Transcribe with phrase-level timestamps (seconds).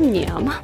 [0.00, 0.54] Mňam.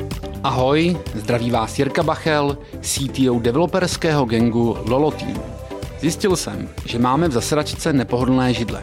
[0.42, 5.42] Ahoj, zdraví vás Jirka Bachel, CTO developerského gengu Lolo Team.
[6.00, 8.82] Zjistil jsem, že máme v zasedačce nepohodlné židle.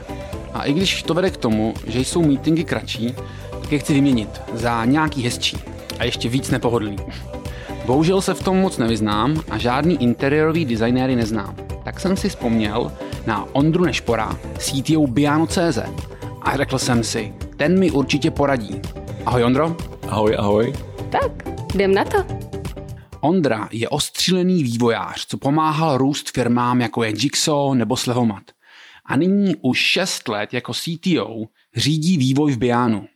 [0.54, 3.16] A i když to vede k tomu, že jsou meetingy kratší,
[3.62, 5.58] tak je chci vyměnit za nějaký hezčí
[6.00, 6.98] a ještě víc nepohodlný.
[7.86, 11.56] Bohužel se v tom moc nevyznám a žádný interiérový designéry neznám.
[11.84, 12.92] Tak jsem si vzpomněl
[13.26, 15.80] na Ondru Nešpora, CTO Biano.cz
[16.42, 18.82] a řekl jsem si, ten mi určitě poradí.
[19.26, 19.93] Ahoj Ondro.
[20.10, 20.74] Ahoj, ahoj.
[21.12, 21.32] Tak,
[21.76, 22.18] jdem na to.
[23.22, 28.44] Ondra je ostřílený vývojář, co pomáhal růst firmám jako je Jigsaw nebo Slevomat.
[29.06, 31.44] A nyní už 6 let jako CTO
[31.76, 33.08] řídí vývoj v Bianu.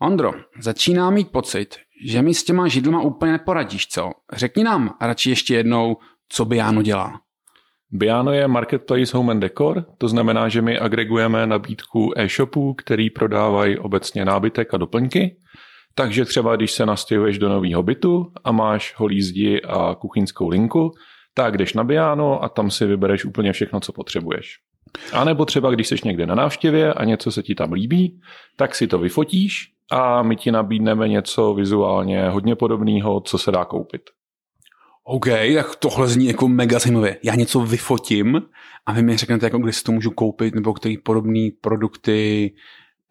[0.00, 4.10] Ondro, začíná mít pocit, že mi s těma židlma úplně neporadíš, co?
[4.32, 5.96] Řekni nám radši ještě jednou,
[6.28, 7.20] co Biano dělá.
[7.90, 13.78] Biano je marketplace home and decor, to znamená, že my agregujeme nabídku e-shopů, který prodávají
[13.78, 15.36] obecně nábytek a doplňky.
[15.98, 20.90] Takže třeba když se nastěhuješ do nového bytu a máš holí zdi a kuchyňskou linku,
[21.34, 24.54] tak jdeš na Biano a tam si vybereš úplně všechno, co potřebuješ.
[25.12, 28.20] A nebo třeba, když jsi někde na návštěvě a něco se ti tam líbí,
[28.56, 29.52] tak si to vyfotíš
[29.90, 34.02] a my ti nabídneme něco vizuálně hodně podobného, co se dá koupit.
[35.04, 37.18] OK, tak tohle zní jako mega zajímavě.
[37.22, 38.42] Já něco vyfotím
[38.86, 42.52] a vy mi řeknete, jako kde si to můžu koupit, nebo který podobný produkty,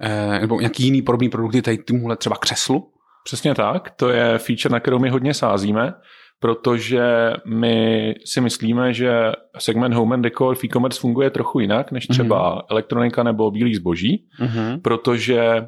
[0.02, 2.92] eh, nebo nějaký jiný podobný produkty tady tomuhle třeba křeslu?
[3.24, 5.94] Přesně tak, to je feature, na kterou my hodně sázíme,
[6.40, 12.08] protože my si myslíme, že segment home and decor v e-commerce funguje trochu jinak než
[12.08, 12.62] třeba mm-hmm.
[12.72, 14.82] elektronika nebo bílý zboží, mm-hmm.
[14.82, 15.68] protože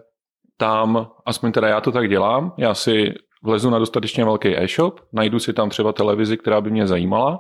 [0.58, 5.39] tam, aspoň teda já to tak dělám, já si vlezu na dostatečně velký e-shop, najdu
[5.39, 7.39] si tam třeba televizi, která by mě zajímala,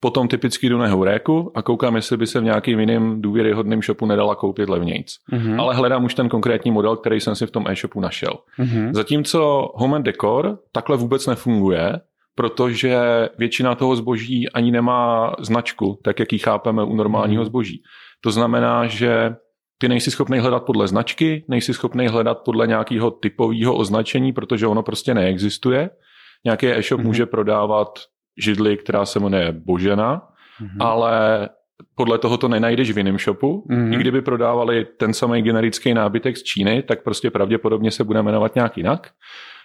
[0.00, 4.06] potom typicky jdu na Heuréku a koukám, jestli by se v nějakým jiným důvěryhodným shopu
[4.06, 5.16] nedala koupit levnějc.
[5.32, 5.60] Mm-hmm.
[5.60, 8.32] Ale hledám už ten konkrétní model, který jsem si v tom e-shopu našel.
[8.58, 8.92] Mm-hmm.
[8.92, 12.00] Zatímco Home and Decor takhle vůbec nefunguje,
[12.34, 12.98] protože
[13.38, 17.46] většina toho zboží ani nemá značku, tak jak ji chápeme u normálního mm-hmm.
[17.46, 17.82] zboží.
[18.20, 19.34] To znamená, že
[19.78, 24.82] ty nejsi schopný hledat podle značky, nejsi schopný hledat podle nějakého typového označení, protože ono
[24.82, 25.90] prostě neexistuje.
[26.44, 27.04] Nějaký e-shop mm-hmm.
[27.04, 27.88] může prodávat
[28.38, 30.22] židli, která se jmenuje Božena,
[30.60, 30.86] mm-hmm.
[30.86, 31.48] ale
[31.94, 33.66] podle toho to nenajdeš v jiném shopu.
[33.70, 33.94] Mm-hmm.
[33.94, 38.54] I kdyby prodávali ten samý generický nábytek z Číny, tak prostě pravděpodobně se bude jmenovat
[38.54, 39.10] nějak jinak.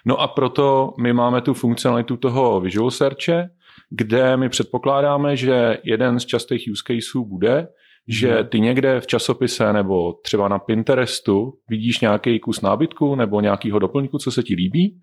[0.06, 3.50] No a proto my máme tu funkcionalitu toho visual searche,
[3.90, 7.68] kde my předpokládáme, že jeden z častých use caseů bude,
[8.08, 8.48] že mhm.
[8.48, 14.18] ty někde v časopise nebo třeba na Pinterestu vidíš nějaký kus nábytku nebo nějakýho doplňku,
[14.18, 15.00] co se ti líbí,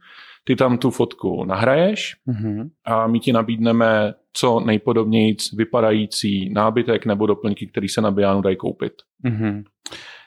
[0.46, 2.70] ty tam tu fotku nahraješ mm-hmm.
[2.84, 8.56] a my ti nabídneme co nejpodobněji vypadající nábytek nebo doplňky, který se na Bianu dají
[8.56, 8.92] koupit.
[9.24, 9.64] Mm-hmm.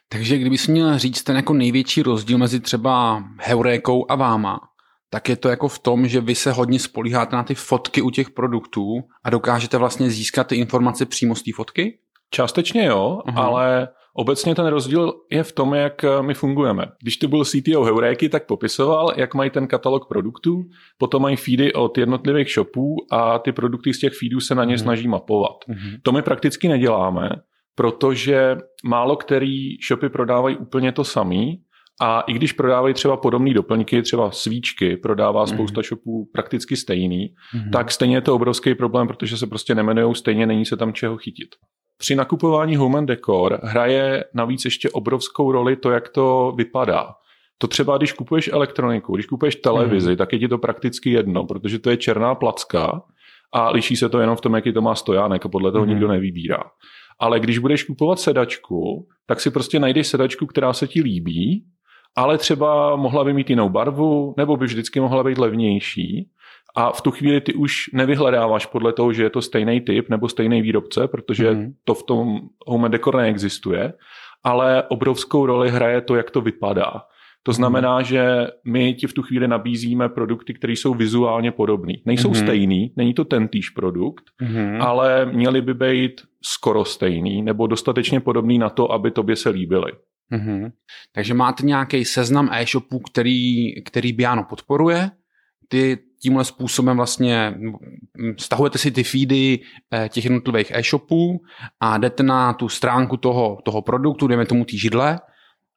[0.09, 4.59] Takže kdybys měl říct ten jako největší rozdíl mezi třeba Heurékou a váma,
[5.09, 8.09] tak je to jako v tom, že vy se hodně spolíháte na ty fotky u
[8.09, 11.99] těch produktů a dokážete vlastně získat ty informace přímo z té fotky?
[12.31, 13.39] Částečně jo, uh-huh.
[13.39, 13.87] ale
[14.19, 16.85] obecně ten rozdíl je v tom, jak eh, my fungujeme.
[17.01, 20.63] Když to byl CTO Heuréky, tak popisoval, jak mají ten katalog produktů,
[20.97, 24.75] potom mají feedy od jednotlivých shopů a ty produkty z těch feedů se na ně
[24.75, 24.81] uh-huh.
[24.81, 25.55] snaží mapovat.
[25.69, 25.99] Uh-huh.
[26.03, 27.29] To my prakticky neděláme,
[27.75, 31.61] protože málo který shopy prodávají úplně to samý,
[32.01, 35.47] a i když prodávají třeba podobné doplňky, třeba svíčky, prodává mm.
[35.47, 37.71] spousta shopů prakticky stejný, mm.
[37.71, 41.17] tak stejně je to obrovský problém, protože se prostě nemenují stejně, není se tam čeho
[41.17, 41.49] chytit.
[42.01, 47.13] Při nakupování home and decor hraje navíc ještě obrovskou roli to, jak to vypadá.
[47.57, 50.17] To třeba, když kupuješ elektroniku, když kupuješ televizi, mm.
[50.17, 53.01] tak je ti to prakticky jedno, protože to je černá placka
[53.53, 55.89] a liší se to jenom v tom, jaký to má stojánek a podle toho mm.
[55.89, 56.63] nikdo nevybírá.
[57.19, 61.65] Ale když budeš kupovat sedačku, tak si prostě najdeš sedačku, která se ti líbí,
[62.15, 66.29] ale třeba mohla by mít jinou barvu, nebo by vždycky mohla být levnější.
[66.75, 70.29] A v tu chvíli ty už nevyhledáváš podle toho, že je to stejný typ nebo
[70.29, 71.73] stejný výrobce, protože mm.
[71.83, 73.93] to v tom home decor neexistuje,
[74.43, 77.01] ale obrovskou roli hraje to, jak to vypadá.
[77.43, 78.03] To znamená, mm.
[78.03, 81.93] že my ti v tu chvíli nabízíme produkty, které jsou vizuálně podobné.
[82.05, 82.35] Nejsou mm.
[82.35, 84.81] stejný, není to ten týž produkt, mm.
[84.81, 89.91] ale měly by být skoro stejný nebo dostatečně podobný na to, aby tobě se líbily.
[90.31, 90.71] Mm-hmm.
[91.15, 95.11] Takže máte nějaký seznam e-shopů, který, který Biano podporuje.
[95.71, 97.55] Ty tímhle způsobem vlastně
[98.37, 99.59] stahujete si ty feedy
[99.93, 101.41] eh, těch jednotlivých e-shopů
[101.79, 105.19] a jdete na tu stránku toho, toho produktu, dejme tomu té židle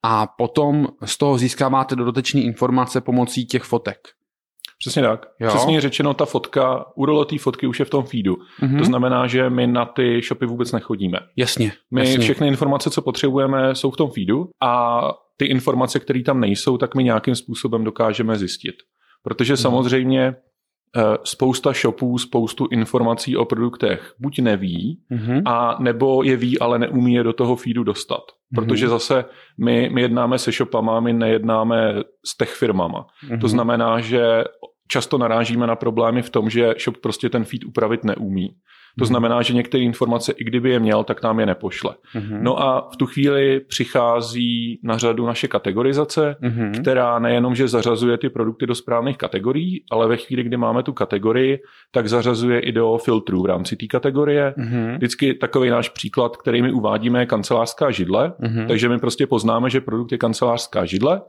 [0.03, 3.99] a potom z toho získáváte dodatečné informace pomocí těch fotek.
[4.79, 5.27] Přesně tak.
[5.41, 5.49] Jo.
[5.49, 8.37] Přesně řečeno, ta fotka, úrolo té fotky už je v tom feedu.
[8.63, 8.79] Mm-hmm.
[8.79, 11.19] To znamená, že my na ty shopy vůbec nechodíme.
[11.37, 11.73] Jasně.
[11.91, 12.19] My jasně.
[12.19, 15.01] všechny informace, co potřebujeme, jsou v tom feedu a
[15.37, 18.75] ty informace, které tam nejsou, tak my nějakým způsobem dokážeme zjistit.
[19.23, 20.35] Protože samozřejmě
[20.97, 25.43] Eh, spousta shopů, spoustu informací o produktech buď neví, mm-hmm.
[25.47, 28.21] a nebo je ví, ale neumí je do toho feedu dostat.
[28.21, 28.55] Mm-hmm.
[28.55, 29.25] Protože zase
[29.65, 31.95] my, my jednáme se shopama, my nejednáme
[32.27, 33.07] s tech firmama.
[33.25, 33.41] Mm-hmm.
[33.41, 34.45] To znamená, že
[34.89, 38.49] často narážíme na problémy v tom, že shop prostě ten feed upravit neumí.
[38.99, 41.95] To znamená, že některé informace, i kdyby je měl, tak nám je nepošle.
[42.15, 42.43] Mm-hmm.
[42.43, 46.81] No a v tu chvíli přichází na řadu naše kategorizace, mm-hmm.
[46.81, 50.93] která nejenom, že zařazuje ty produkty do správných kategorií, ale ve chvíli, kdy máme tu
[50.93, 51.59] kategorii,
[51.91, 54.55] tak zařazuje i do filtrů v rámci té kategorie.
[54.59, 54.97] Mm-hmm.
[54.97, 58.67] Vždycky takový náš příklad, který my uvádíme, je kancelářská židle, mm-hmm.
[58.67, 61.21] takže my prostě poznáme, že produkt je kancelářská židle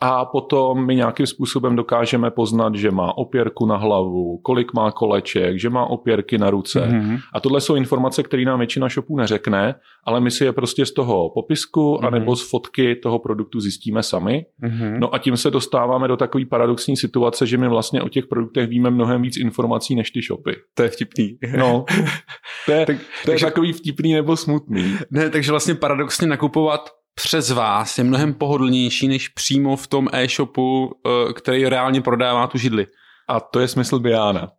[0.00, 5.58] a potom my nějakým způsobem dokážeme poznat, že má opěrku na hlavu, kolik má koleček,
[5.58, 6.80] že má opěrky na ruce.
[6.80, 7.18] Mm-hmm.
[7.32, 9.74] A tohle jsou informace, které nám většina shopů neřekne,
[10.04, 12.06] ale my si je prostě z toho popisku mm-hmm.
[12.06, 14.46] anebo z fotky toho produktu zjistíme sami.
[14.62, 14.98] Mm-hmm.
[14.98, 18.68] No a tím se dostáváme do takové paradoxní situace, že my vlastně o těch produktech
[18.68, 20.56] víme mnohem víc informací než ty shopy.
[20.74, 21.38] To je vtipný.
[21.58, 21.84] No,
[22.66, 24.94] to je, tak, to je takže, takový vtipný nebo smutný.
[25.10, 30.90] Ne, takže vlastně paradoxně nakupovat přes vás je mnohem pohodlnější než přímo v tom e-shopu,
[31.06, 32.86] eh, který reálně prodává tu židli.
[33.28, 34.52] A to je smysl Biana.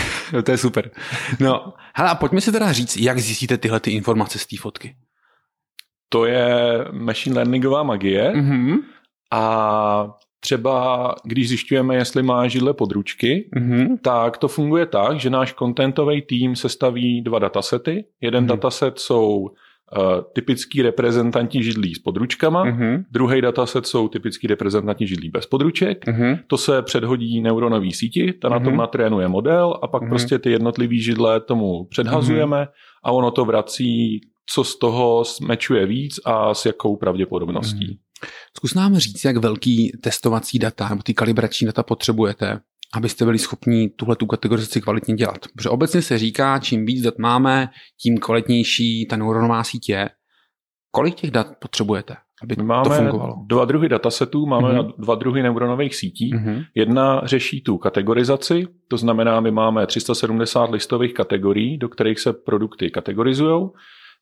[0.44, 0.90] to je super.
[1.40, 4.96] No, hele, a pojďme si teda říct, jak zjistíte tyhle ty informace z té fotky.
[6.08, 8.78] To je machine learningová magie mm-hmm.
[9.32, 13.98] a třeba když zjišťujeme, jestli má židle područky, mm-hmm.
[14.02, 18.04] tak to funguje tak, že náš contentový tým sestaví dva datasety.
[18.20, 18.48] Jeden mm-hmm.
[18.48, 19.50] dataset jsou
[20.34, 23.04] typický reprezentanti židlí s područkama, uh-huh.
[23.10, 26.06] druhý dataset jsou typický reprezentanti židlí bez područek.
[26.06, 26.38] Uh-huh.
[26.46, 28.52] To se předhodí neuronový síti, ta uh-huh.
[28.52, 30.08] na tom natrénuje model a pak uh-huh.
[30.08, 32.68] prostě ty jednotlivý židle tomu předhazujeme uh-huh.
[33.04, 34.20] a ono to vrací,
[34.54, 37.88] co z toho smečuje víc a s jakou pravděpodobností.
[37.88, 37.98] Uh-huh.
[38.56, 42.60] Zkus nám říct, jak velký testovací data nebo ty kalibrační data potřebujete,
[42.94, 45.38] abyste byli schopni tuhle tu kategorizaci kvalitně dělat.
[45.56, 47.68] Protože obecně se říká, čím víc dat máme,
[48.02, 50.10] tím kvalitnější ta neuronová síť je.
[50.90, 53.36] Kolik těch dat potřebujete, aby máme to fungovalo?
[53.46, 54.92] dva druhy datasetů, máme mm-hmm.
[54.98, 56.34] dva druhy neuronových sítí.
[56.34, 56.64] Mm-hmm.
[56.74, 62.90] Jedna řeší tu kategorizaci, to znamená, my máme 370 listových kategorií, do kterých se produkty
[62.90, 63.68] kategorizují.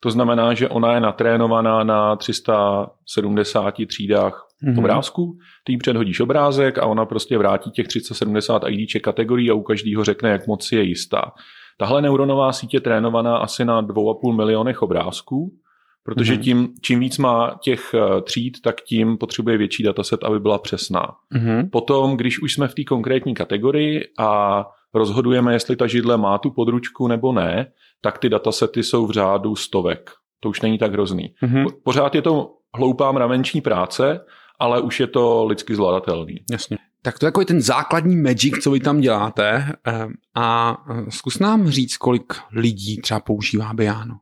[0.03, 4.79] To znamená, že ona je natrénovaná na 370 třídách mm-hmm.
[4.79, 5.37] obrázků.
[5.63, 10.29] Ty předhodíš obrázek a ona prostě vrátí těch 370 IDček kategorií a u každého řekne,
[10.29, 11.31] jak moc je jistá.
[11.77, 15.51] Tahle neuronová sítě je trénovaná asi na 2,5 milionech obrázků,
[16.03, 16.41] protože mm-hmm.
[16.41, 21.07] tím, čím víc má těch eh, tříd, tak tím potřebuje větší dataset, aby byla přesná.
[21.35, 21.69] Mm-hmm.
[21.69, 26.51] Potom, když už jsme v té konkrétní kategorii a rozhodujeme, jestli ta židle má tu
[26.51, 27.71] područku nebo ne,
[28.01, 30.11] tak ty datasety jsou v řádu stovek.
[30.39, 31.33] To už není tak hrozný.
[31.43, 31.67] Mm-hmm.
[31.83, 34.19] Pořád je to hloupá mravenční práce,
[34.59, 36.35] ale už je to lidsky zvládatelný.
[36.51, 36.77] Jasně.
[37.03, 41.39] Tak to je jako ten základní magic, co vy tam děláte eh, a eh, zkus
[41.39, 44.15] nám říct, kolik lidí třeba používá Biano.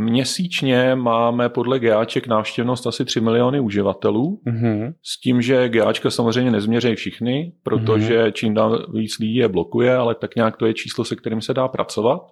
[0.00, 4.94] Měsíčně máme podle GAček návštěvnost asi 3 miliony uživatelů, mm-hmm.
[5.02, 8.32] s tím, že GAčka samozřejmě nezměří všichni, protože mm-hmm.
[8.32, 11.54] čím dál víc lidí je blokuje, ale tak nějak to je číslo, se kterým se
[11.54, 12.22] dá pracovat.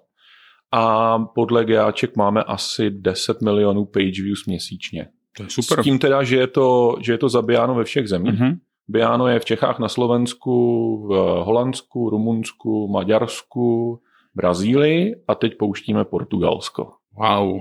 [0.72, 5.08] A podle GAček máme asi 10 milionů page views měsíčně.
[5.36, 5.80] To je super.
[5.80, 8.40] S tím teda, že je to, že je to zabíjáno ve všech zemích.
[8.40, 8.56] Mm-hmm.
[8.88, 14.00] Biano je v Čechách, na Slovensku, v Holandsku, Rumunsku, Maďarsku,
[14.34, 16.92] Brazílii a teď pouštíme Portugalsko.
[17.18, 17.60] Wow.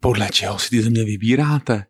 [0.00, 1.84] Podle čeho si ty země vybíráte?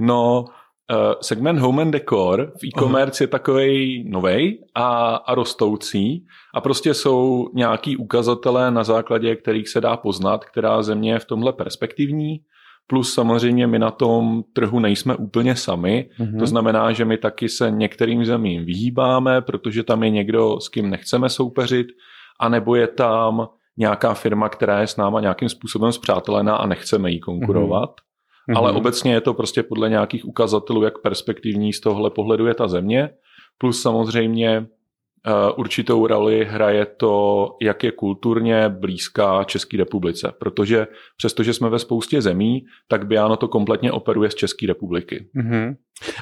[0.00, 6.60] No, uh, segment Home and Decor v e-commerce je takový nový a, a rostoucí a
[6.60, 11.52] prostě jsou nějaký ukazatele, na základě kterých se dá poznat, která země je v tomhle
[11.52, 12.40] perspektivní
[12.86, 16.38] Plus samozřejmě my na tom trhu nejsme úplně sami, mm-hmm.
[16.38, 20.90] to znamená, že my taky se některým zemím vyhýbáme, protože tam je někdo, s kým
[20.90, 21.86] nechceme soupeřit,
[22.40, 27.20] anebo je tam nějaká firma, která je s náma nějakým způsobem zpřátelená a nechceme jí
[27.20, 27.90] konkurovat.
[27.90, 28.58] Mm-hmm.
[28.58, 32.68] Ale obecně je to prostě podle nějakých ukazatelů, jak perspektivní z tohle pohledu je ta
[32.68, 33.10] země.
[33.58, 34.66] Plus samozřejmě
[35.26, 40.86] Eh, určitou roli hraje to, jak je kulturně blízká České republice, protože
[41.16, 45.28] přestože jsme ve spoustě zemí, tak Biano to kompletně operuje z České republiky.
[45.36, 45.76] Mm-hmm.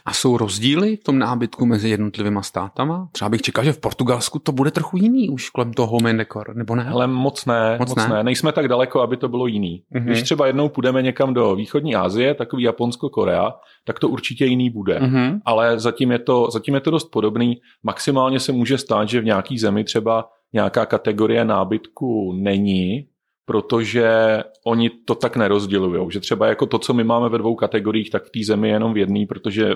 [0.05, 3.09] A jsou rozdíly v tom nábytku mezi jednotlivými státama?
[3.13, 6.17] Třeba bych čekal, že v Portugalsku to bude trochu jiný už kolem toho home and
[6.17, 6.85] decor, nebo ne?
[6.85, 8.09] Ale moc ne, moc, moc ne.
[8.09, 8.25] ne.
[8.25, 9.83] Nejsme tak daleko, aby to bylo jiný.
[9.95, 10.05] Mm-hmm.
[10.05, 14.71] Když třeba jednou půjdeme někam do východní Asie, takový Japonsko, Korea, tak to určitě jiný
[14.71, 14.99] bude.
[14.99, 15.41] Mm-hmm.
[15.45, 17.61] Ale zatím je, to, zatím je to dost podobný.
[17.83, 23.07] Maximálně se může stát, že v nějaký zemi třeba nějaká kategorie nábytku není,
[23.47, 26.11] protože oni to tak nerozdělují.
[26.11, 28.75] Že třeba jako to, co my máme ve dvou kategoriích, tak v té zemi je
[28.75, 29.75] jenom v jedné, protože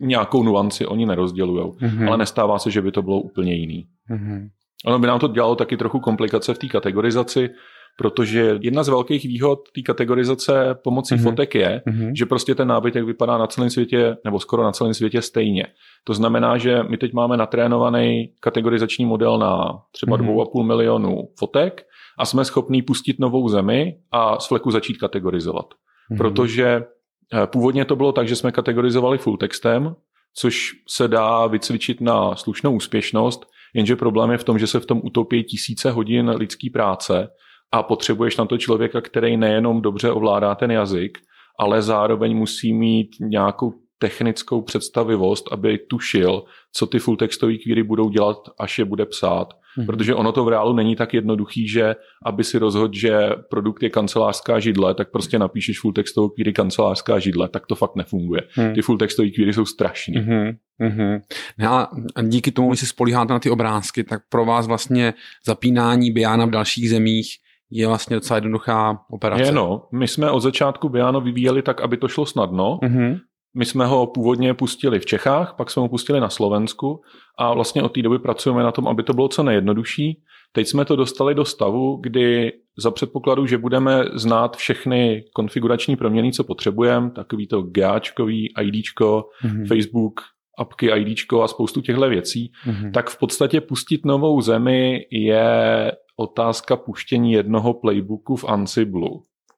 [0.00, 2.08] nějakou nuanci oni nerozdělují, mm-hmm.
[2.08, 3.86] ale nestává se, že by to bylo úplně jiný.
[4.10, 4.48] Mm-hmm.
[4.86, 7.50] Ono by nám to dělalo taky trochu komplikace v té kategorizaci,
[7.98, 11.22] protože jedna z velkých výhod té kategorizace pomocí mm-hmm.
[11.22, 12.12] fotek je, mm-hmm.
[12.14, 15.66] že prostě ten nábytek vypadá na celém světě, nebo skoro na celém světě stejně.
[16.04, 20.34] To znamená, že my teď máme natrénovaný kategorizační model na třeba mm-hmm.
[20.34, 21.82] 2,5 milionu fotek
[22.20, 25.66] a jsme schopní pustit novou zemi a z fleku začít kategorizovat.
[25.66, 26.16] Mm-hmm.
[26.16, 29.94] Protože eh, původně to bylo tak, že jsme kategorizovali full textem,
[30.34, 34.86] což se dá vycvičit na slušnou úspěšnost, jenže problém je v tom, že se v
[34.86, 37.28] tom utopí tisíce hodin lidský práce
[37.72, 41.18] a potřebuješ na to člověka, který nejenom dobře ovládá ten jazyk,
[41.58, 48.08] ale zároveň musí mít nějakou technickou představivost, aby tušil, co ty full textové query budou
[48.08, 49.59] dělat, až je bude psát.
[49.80, 49.86] Mm-hmm.
[49.86, 51.96] Protože ono to v reálu není tak jednoduchý, že
[52.26, 57.18] aby si rozhodl, že produkt je kancelářská židle, tak prostě napíšeš full textovou query kancelářská
[57.18, 58.42] židle, tak to fakt nefunguje.
[58.56, 58.74] Mm.
[58.74, 60.14] Ty full textové query jsou strašný.
[60.14, 60.56] Mm-hmm.
[60.80, 61.20] Mm-hmm.
[61.66, 65.14] A díky tomu, když se spolíháte na ty obrázky, tak pro vás vlastně
[65.46, 67.28] zapínání Biana v dalších zemích
[67.70, 69.42] je vlastně docela jednoduchá operace.
[69.42, 72.78] Je no, my jsme od začátku Biano vyvíjeli tak, aby to šlo snadno.
[72.82, 73.20] Mm-hmm.
[73.54, 77.00] My jsme ho původně pustili v Čechách, pak jsme ho pustili na Slovensku
[77.38, 80.22] a vlastně od té doby pracujeme na tom, aby to bylo co nejjednodušší.
[80.52, 86.32] Teď jsme to dostali do stavu, kdy za předpokladu, že budeme znát všechny konfigurační proměny,
[86.32, 89.66] co potřebujeme, takový to GAčkový, IDčko, mm-hmm.
[89.66, 90.20] Facebook,
[90.58, 92.92] apky, IDčko a spoustu těchto věcí, mm-hmm.
[92.92, 99.08] tak v podstatě pustit novou zemi je otázka puštění jednoho playbooku v Ansible.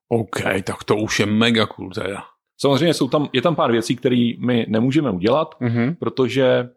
[0.08, 2.31] OK, tak to už je mega cool teda.
[2.62, 5.96] Samozřejmě jsou tam, je tam pár věcí, které my nemůžeme udělat, mm-hmm.
[6.00, 6.68] protože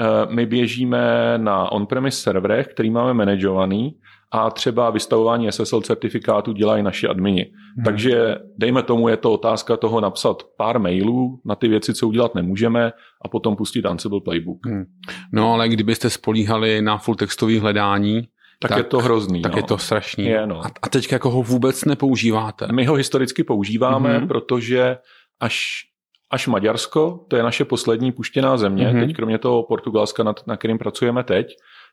[0.00, 3.94] uh, my běžíme na on-premise serverech, který máme manažovaný
[4.32, 7.46] a třeba vystavování SSL certifikátu dělají naši admini.
[7.76, 7.84] Hmm.
[7.84, 12.34] Takže dejme tomu, je to otázka toho napsat pár mailů na ty věci, co udělat
[12.34, 12.92] nemůžeme
[13.24, 14.66] a potom pustit Ansible Playbook.
[14.66, 14.84] Hmm.
[15.32, 18.28] No ale kdybyste spolíhali na full textový hledání,
[18.60, 19.42] tak, tak je to hrozný.
[19.42, 19.58] Tak no.
[19.58, 20.24] je to strašný.
[20.24, 20.64] Je, no.
[20.64, 22.68] a, a teď jako ho vůbec nepoužíváte?
[22.72, 24.28] My ho historicky používáme, mm-hmm.
[24.28, 24.96] protože
[25.42, 25.84] až,
[26.30, 29.00] až Maďarsko, to je naše poslední puštěná země, mm-hmm.
[29.06, 31.46] teď kromě toho Portugalska, nad, na kterým pracujeme teď,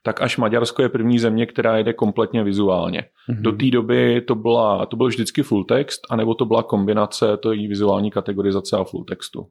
[0.03, 2.99] tak až Maďarsko je první země, která jede kompletně vizuálně.
[3.29, 3.41] Mm-hmm.
[3.41, 7.49] Do té doby to, byla, to byl vždycky full text, anebo to byla kombinace to
[7.49, 9.47] vizuální kategorizace a full textu.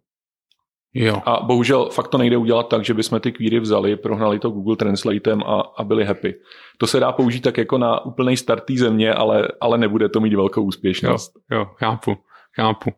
[0.94, 1.22] Jo.
[1.26, 4.76] A bohužel fakt to nejde udělat tak, že bychom ty kvíry vzali, prohnali to Google
[4.76, 6.34] Translatem a, a byli happy.
[6.78, 10.20] To se dá použít tak jako na úplný start té země, ale, ale nebude to
[10.20, 11.32] mít velkou úspěšnost.
[11.50, 12.16] Jo, jo chápu,
[12.56, 12.90] chápu.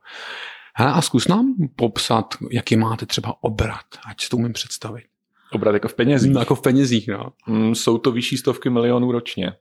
[0.77, 5.05] Hele, a zkus nám popsat, jaký máte třeba obrat, ať si to umím představit.
[5.53, 6.33] Obrat jako v penězích?
[6.33, 7.33] No, jako v penězích, no.
[7.47, 9.53] Mm, jsou to vyšší stovky milionů ročně.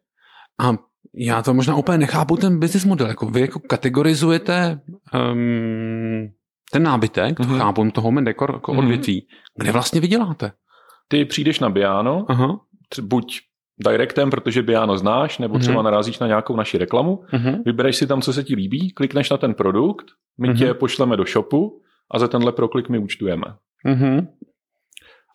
[0.59, 0.77] A
[1.13, 3.07] já to možná úplně nechápu ten business model.
[3.07, 4.81] Jako vy jako kategorizujete
[5.31, 6.29] um,
[6.71, 7.51] ten nábytek, mm-hmm.
[7.51, 8.79] to chápu, to home decor jako mm-hmm.
[8.79, 10.51] odvětví, kde vlastně vyděláte?
[11.07, 12.59] Ty přijdeš na Biano, Aha.
[13.01, 13.41] buď
[13.79, 15.59] directem, protože Biano znáš, nebo mm-hmm.
[15.59, 17.63] třeba narazíš na nějakou naši reklamu, mm-hmm.
[17.65, 20.05] vybereš si tam, co se ti líbí, klikneš na ten produkt,
[20.37, 20.57] my mm-hmm.
[20.57, 21.81] tě pošleme do shopu
[22.11, 23.45] a za tenhle proklik my účtujeme.
[23.85, 24.27] Mm-hmm.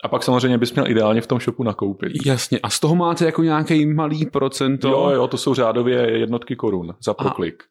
[0.04, 2.12] A pak samozřejmě bys měl ideálně v tom shopu nakoupit.
[2.26, 2.58] Jasně.
[2.62, 4.88] A z toho máte jako nějaký malý procento?
[4.88, 7.62] Jo, jo, to jsou řádově jednotky korun za proklik.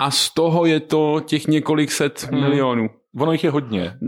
[0.00, 2.40] A, a z toho je to těch několik set hmm.
[2.40, 2.88] milionů.
[3.20, 3.98] Ono jich je hodně.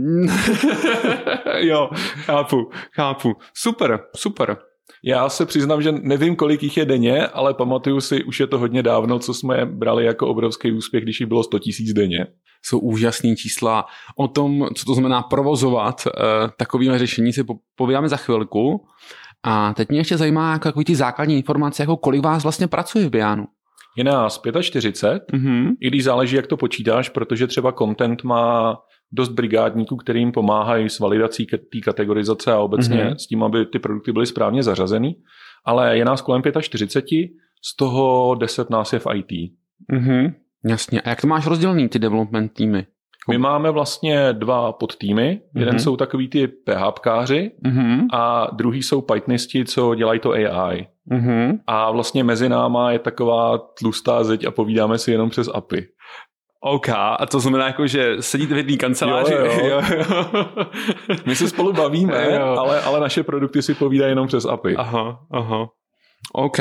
[1.58, 1.90] jo,
[2.24, 3.36] chápu, chápu.
[3.54, 4.56] Super, super.
[5.04, 8.58] Já se přiznám, že nevím, kolik jich je denně, ale pamatuju si, už je to
[8.58, 12.26] hodně dávno, co jsme brali jako obrovský úspěch, když jich bylo 100 tisíc denně.
[12.62, 13.86] Jsou úžasné čísla.
[14.16, 16.10] O tom, co to znamená provozovat eh,
[16.56, 17.44] takovýhle řešení, si
[17.76, 18.84] povídáme za chvilku.
[19.42, 23.06] A teď mě ještě zajímá jako takový ty základní informace, jako kolik vás vlastně pracuje
[23.06, 23.46] v Bianu.
[23.96, 25.74] Je nás 45, mm-hmm.
[25.80, 28.76] i když záleží, jak to počítáš, protože třeba content má
[29.12, 33.14] dost brigádníků, kterým pomáhají s validací té kategorizace a obecně mm-hmm.
[33.14, 35.16] s tím, aby ty produkty byly správně zařazeny.
[35.64, 37.30] Ale je nás kolem 45,
[37.62, 39.52] z toho 10 nás je v IT.
[39.92, 40.34] Mm-hmm.
[40.64, 41.00] Jasně.
[41.00, 42.86] A jak to máš rozdělený, ty development týmy?
[43.30, 45.40] My máme vlastně dva podtýmy.
[45.40, 45.60] Mm-hmm.
[45.60, 48.06] Jeden jsou takový ty PHPkáři mm-hmm.
[48.12, 50.86] a druhý jsou Pythonisti, co dělají to AI.
[51.10, 51.58] Mm-hmm.
[51.66, 55.88] A vlastně mezi náma je taková tlustá zeď a povídáme si jenom přes API.
[56.60, 59.34] OK, a to znamená jako, že sedíte v jedné kanceláři.
[59.34, 59.66] Jo, jo.
[59.66, 59.82] jo,
[61.26, 62.42] My se spolu bavíme, jo.
[62.42, 64.76] Ale, ale naše produkty si povídají jenom přes API.
[64.76, 65.66] Aha, aha.
[66.32, 66.58] OK.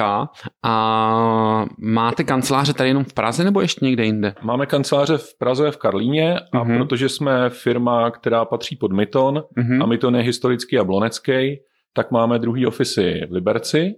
[0.66, 4.34] A máte kanceláře tady jenom v Praze nebo ještě někde jinde?
[4.42, 6.78] Máme kanceláře v Praze, v Karlíně a uh-huh.
[6.78, 9.84] protože jsme firma, která patří pod Myton uh-huh.
[9.84, 11.56] a Myton je historický a blonecký,
[11.94, 13.94] tak máme druhý ofisy v Liberci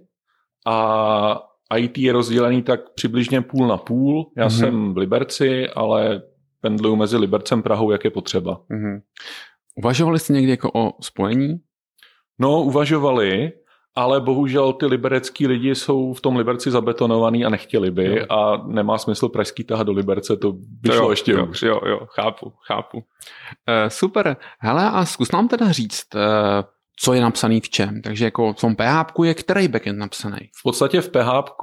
[0.66, 1.40] a
[1.76, 4.32] IT je rozdělený tak přibližně půl na půl.
[4.36, 4.58] Já mm-hmm.
[4.58, 6.22] jsem v Liberci, ale
[6.60, 8.60] pendluju mezi Libercem Prahou, jak je potřeba.
[8.70, 9.00] Mm-hmm.
[9.76, 11.60] Uvažovali jste někdy jako o spojení?
[12.38, 13.52] No, uvažovali,
[13.94, 18.26] ale bohužel ty liberecký lidi jsou v tom Liberci zabetonovaný a nechtěli by jo.
[18.30, 21.62] a nemá smysl pražský tahat do Liberce, to by šlo ještě jo, hůř.
[21.62, 22.98] Jo, jo, chápu, chápu.
[22.98, 23.04] Uh,
[23.88, 24.36] super.
[24.58, 26.20] Hele, a zkus nám teda říct, uh,
[27.02, 28.02] co je napsaný v čem.
[28.02, 30.38] Takže jako v tom PHP je který backend napsaný?
[30.56, 31.62] V podstatě v PHP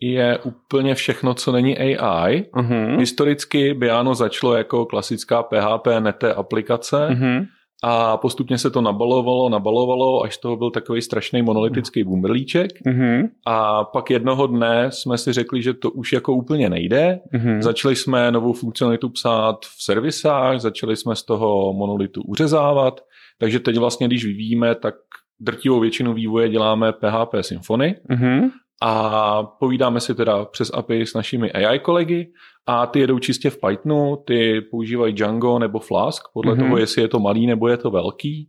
[0.00, 2.42] je úplně všechno, co není AI.
[2.42, 2.98] Uh-huh.
[2.98, 7.46] Historicky Biano začalo jako klasická PHP nete aplikace, uh-huh
[7.84, 12.70] a postupně se to nabalovalo, nabalovalo, až toho byl takový strašný monolitický bumberlíček.
[12.86, 13.28] Mm-hmm.
[13.46, 17.20] A pak jednoho dne jsme si řekli, že to už jako úplně nejde.
[17.34, 17.62] Mm-hmm.
[17.62, 23.00] Začali jsme novou funkcionalitu psát v servisách, začali jsme z toho monolitu uřezávat,
[23.42, 24.94] takže teď vlastně, když vyvíjíme, tak
[25.40, 27.96] drtivou většinu vývoje děláme PHP Symfony.
[28.10, 28.50] Mm-hmm
[28.82, 32.32] a povídáme si teda přes API s našimi AI kolegy
[32.66, 36.58] a ty jedou čistě v Pythonu, ty používají Django nebo Flask, podle mm-hmm.
[36.58, 38.48] toho, jestli je to malý nebo je to velký.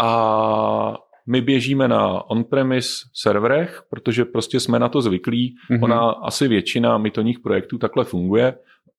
[0.00, 0.94] A
[1.28, 5.54] my běžíme na on-premise serverech, protože prostě jsme na to zvyklí.
[5.70, 5.84] Mm-hmm.
[5.84, 8.54] Ona asi většina mytonních projektů takhle funguje.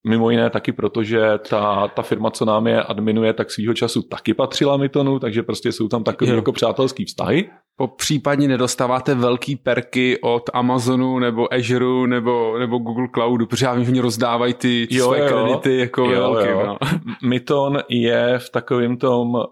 [0.10, 4.01] Mimo jiné taky proto, že ta, ta firma, co nám je adminuje, tak svýho času
[4.01, 7.50] taky patřila Mytonu, takže prostě jsou tam takové jako přátelský vztahy.
[7.77, 13.74] Po případně nedostáváte velký perky od Amazonu nebo Azure nebo, nebo Google Cloudu, protože já
[13.74, 15.27] vím, že oni rozdávají ty jo, své jo.
[15.27, 16.50] kredity jako jo, velký.
[16.50, 16.65] Jo.
[16.65, 16.77] No.
[17.24, 19.43] Myton je v takovém tom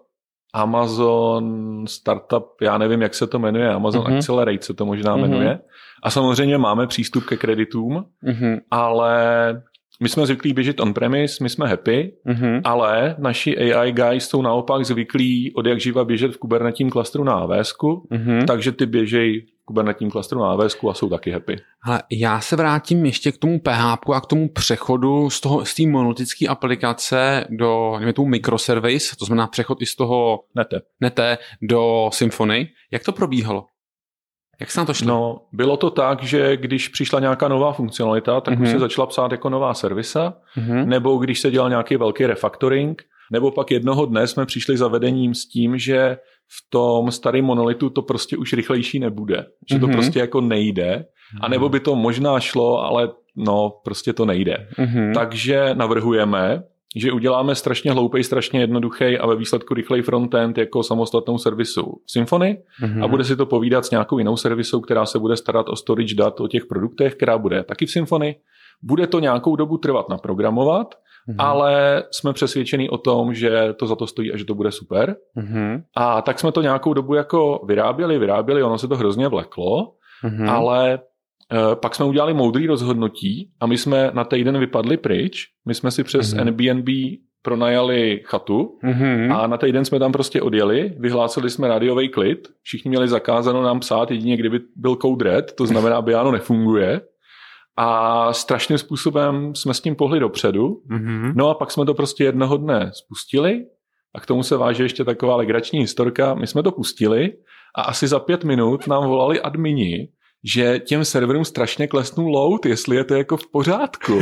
[0.53, 1.43] Amazon
[1.88, 4.17] startup, já nevím, jak se to jmenuje, Amazon mm-hmm.
[4.17, 5.22] Accelerate se to možná mm-hmm.
[5.22, 5.60] jmenuje.
[6.03, 8.60] A samozřejmě máme přístup ke kreditům, mm-hmm.
[8.72, 9.63] ale
[10.01, 12.62] my jsme zvyklí běžet on-premise, my jsme happy, mm-hmm.
[12.63, 17.34] ale naši AI guys jsou naopak zvyklí od jak živa běžet v kubernetním klastru na
[17.34, 18.46] AWS, mm-hmm.
[18.46, 21.55] takže ty běžej v kubernetním klastru na AWS a jsou taky happy.
[21.84, 25.75] Ale já se vrátím ještě k tomu PHP a k tomu přechodu z toho z
[25.75, 31.38] té monolitické aplikace do nevím, tomu microservice, to znamená přechod i z toho nete, nete
[31.62, 32.67] do Symfony.
[32.91, 33.65] Jak to probíhalo?
[34.62, 35.07] Jak se na to šlo?
[35.07, 38.62] No, bylo to tak, že když přišla nějaká nová funkcionalita, tak mm-hmm.
[38.62, 38.79] už se mhm.
[38.79, 40.86] začala psát jako nová servisa, mm-hmm.
[40.86, 45.33] nebo když se dělal nějaký velký refactoring, nebo pak jednoho dne jsme přišli za vedením
[45.33, 49.46] s tím, že v tom starém monolitu to prostě už rychlejší nebude.
[49.70, 49.79] Že mm-hmm.
[49.79, 49.96] to mhm.
[49.96, 51.05] prostě jako nejde.
[51.42, 54.68] A nebo by to možná šlo, ale no, prostě to nejde.
[54.77, 55.14] Mm-hmm.
[55.14, 56.64] Takže navrhujeme,
[56.96, 62.64] že uděláme strašně hloupý, strašně jednoduchý a ve výsledku rychlej frontend jako samostatnou servisu Symfony
[62.84, 63.04] mm-hmm.
[63.04, 66.16] a bude si to povídat s nějakou jinou servisou, která se bude starat o storage
[66.16, 68.36] dat o těch produktech, která bude taky v Symfony.
[68.84, 70.96] Bude to nějakou dobu trvat naprogramovat,
[71.30, 71.36] mm-hmm.
[71.40, 75.16] ale jsme přesvědčení o tom, že to za to stojí a že to bude super.
[75.38, 75.84] Mm-hmm.
[75.96, 80.51] A tak jsme to nějakou dobu jako vyráběli, vyráběli, ono se to hrozně vleklo, mm-hmm.
[80.51, 81.00] ale
[81.75, 85.48] pak jsme udělali moudrý rozhodnutí a my jsme na týden vypadli pryč.
[85.68, 86.40] My jsme si přes mm-hmm.
[86.40, 86.90] Airbnb
[87.42, 89.37] pronajali chatu mm-hmm.
[89.37, 93.79] a na týden jsme tam prostě odjeli, vyhlásili jsme rádiový klid, všichni měli zakázáno nám
[93.79, 97.01] psát, jedině kdyby byl code red, to znamená, Biano nefunguje.
[97.77, 100.68] A strašným způsobem jsme s tím pohli dopředu.
[100.68, 101.33] Mm-hmm.
[101.35, 103.66] No a pak jsme to prostě jednoho dne spustili
[104.16, 106.33] a k tomu se váže ještě taková legrační historka.
[106.33, 107.33] My jsme to pustili
[107.75, 110.07] a asi za pět minut nám volali admini,
[110.44, 114.20] že těm serverům strašně klesnul load, jestli je to jako v pořádku.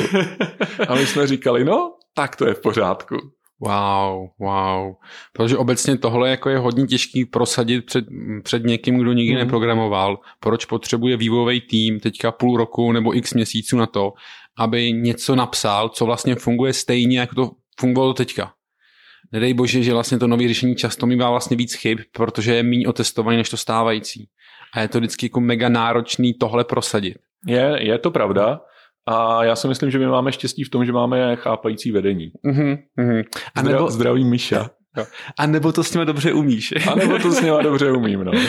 [0.87, 3.15] A my jsme říkali, no, tak to je v pořádku.
[3.61, 4.93] Wow, wow.
[5.33, 8.05] Protože obecně tohle jako je hodně těžký prosadit před,
[8.43, 9.39] před někým, kdo nikdy mm.
[9.39, 10.17] neprogramoval.
[10.39, 14.13] Proč potřebuje vývojový tým teďka půl roku nebo x měsíců na to,
[14.57, 18.53] aby něco napsal, co vlastně funguje stejně, jako to fungovalo teďka.
[19.31, 22.87] Nedej bože, že vlastně to nové řešení často mývá vlastně víc chyb, protože je méně
[22.87, 24.29] otestovaný než to stávající
[24.73, 27.17] a je to vždycky jako mega náročný tohle prosadit.
[27.47, 28.61] Je, je to pravda.
[29.07, 32.31] A já si myslím, že my máme štěstí v tom, že máme chápající vedení.
[32.45, 33.23] Uh-huh.
[33.55, 33.77] A nebo...
[33.77, 34.69] Zdra, zdraví Míša.
[35.39, 36.73] A nebo to s nimi dobře umíš.
[36.91, 38.31] A nebo to s nimi dobře umím, no.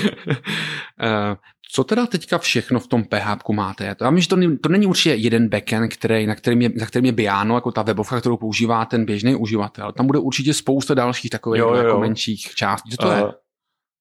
[1.03, 1.37] Eh,
[1.73, 3.97] co teda teďka všechno v tom PHP máte?
[4.01, 7.07] Já vím, že to, to není určitě jeden backend, který, na, kterým je, na kterým
[7.07, 9.93] je Biano, jako ta webovka, kterou používá ten běžný uživatel.
[9.93, 11.75] Tam bude určitě spousta dalších takových jo, jo.
[11.75, 12.91] Jako menších částí.
[12.91, 13.23] Co to uh, je?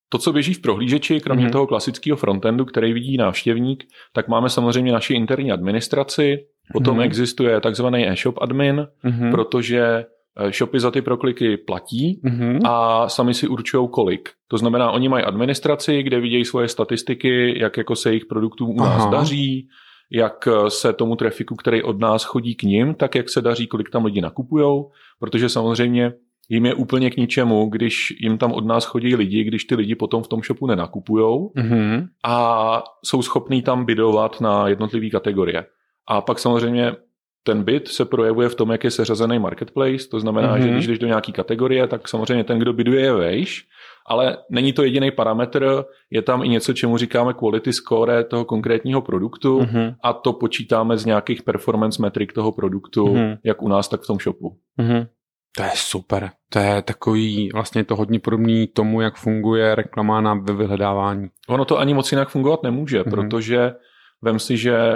[0.10, 1.52] To, co běží v prohlížeči, kromě mm-hmm.
[1.52, 6.38] toho klasického frontendu, který vidí návštěvník, tak máme samozřejmě naši interní administraci,
[6.74, 7.06] potom mm-hmm.
[7.06, 9.32] existuje takzvaný e-shop admin, mm-hmm.
[9.32, 10.06] protože
[10.38, 12.60] e, shopy za ty prokliky platí mm-hmm.
[12.66, 14.30] a sami si určují kolik.
[14.48, 18.78] To znamená, oni mají administraci, kde vidějí svoje statistiky, jak jako se jejich produktů u
[18.80, 19.12] nás Aha.
[19.12, 19.68] daří,
[20.12, 23.68] jak e, se tomu trafiku, který od nás chodí k ním, tak jak se daří,
[23.68, 26.14] kolik tam lidi nakupujou, protože samozřejmě
[26.50, 29.96] jim je úplně k ničemu, když jim tam od nás chodí lidi, když ty lidi
[29.96, 32.08] potom v tom shopu nenakupujou mm-hmm.
[32.26, 35.66] a jsou schopní tam bydovat na jednotlivé kategorie.
[36.08, 36.96] A pak samozřejmě
[37.44, 40.62] ten byt se projevuje v tom, jak je seřazený marketplace, to znamená, mm-hmm.
[40.62, 43.66] že když jdeš do nějaké kategorie, tak samozřejmě ten, kdo byduje, je vejš,
[44.08, 49.02] ale není to jediný parametr, je tam i něco, čemu říkáme quality score toho konkrétního
[49.02, 49.96] produktu mm-hmm.
[50.04, 53.38] a to počítáme z nějakých performance metrik toho produktu, mm-hmm.
[53.44, 54.58] jak u nás, tak v tom shopu.
[54.80, 55.08] Mm-hmm.
[55.60, 56.32] To je super.
[56.50, 61.28] To je takový, vlastně to hodně podobný tomu, jak funguje reklama na vyhledávání.
[61.48, 63.10] Ono to ani moc jinak fungovat nemůže, mm-hmm.
[63.10, 63.72] protože
[64.22, 64.96] vem si, že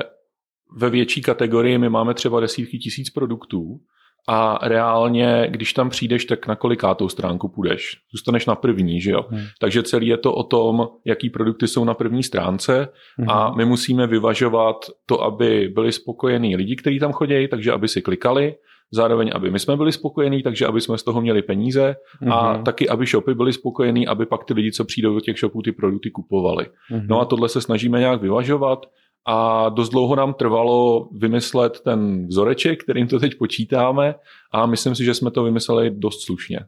[0.77, 3.79] ve větší kategorii my máme třeba desítky tisíc produktů
[4.27, 7.97] a reálně, když tam přijdeš, tak na kolikátou stránku půjdeš.
[8.13, 9.25] Zůstaneš na první, že jo?
[9.29, 9.43] Hmm.
[9.59, 13.29] Takže celý je to o tom, jaký produkty jsou na první stránce hmm.
[13.29, 18.01] a my musíme vyvažovat to, aby byli spokojení lidi, kteří tam chodí, takže aby si
[18.01, 18.55] klikali,
[18.93, 22.33] zároveň, aby my jsme byli spokojení, takže aby jsme z toho měli peníze mm-hmm.
[22.33, 22.63] a mhm.
[22.63, 25.71] taky, aby shopy byly spokojení, aby pak ty lidi, co přijdou do těch shopů, ty
[25.71, 26.65] produkty kupovali.
[26.65, 27.05] Mm-hmm.
[27.09, 28.85] No a tohle se snažíme nějak vyvažovat
[29.25, 34.15] a dost dlouho nám trvalo vymyslet ten vzoreček, kterým to teď počítáme
[34.51, 36.59] a myslím si, že jsme to vymysleli dost slušně.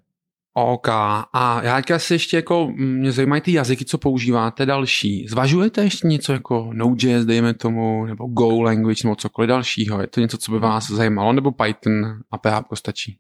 [0.57, 0.87] OK.
[1.33, 5.27] A já si ještě jako, mě zajímají ty jazyky, co používáte další.
[5.27, 10.01] Zvažujete ještě něco jako Node.js, dejme tomu, nebo Go language, nebo cokoliv dalšího?
[10.01, 13.17] Je to něco, co by vás zajímalo, nebo Python a PHP stačí?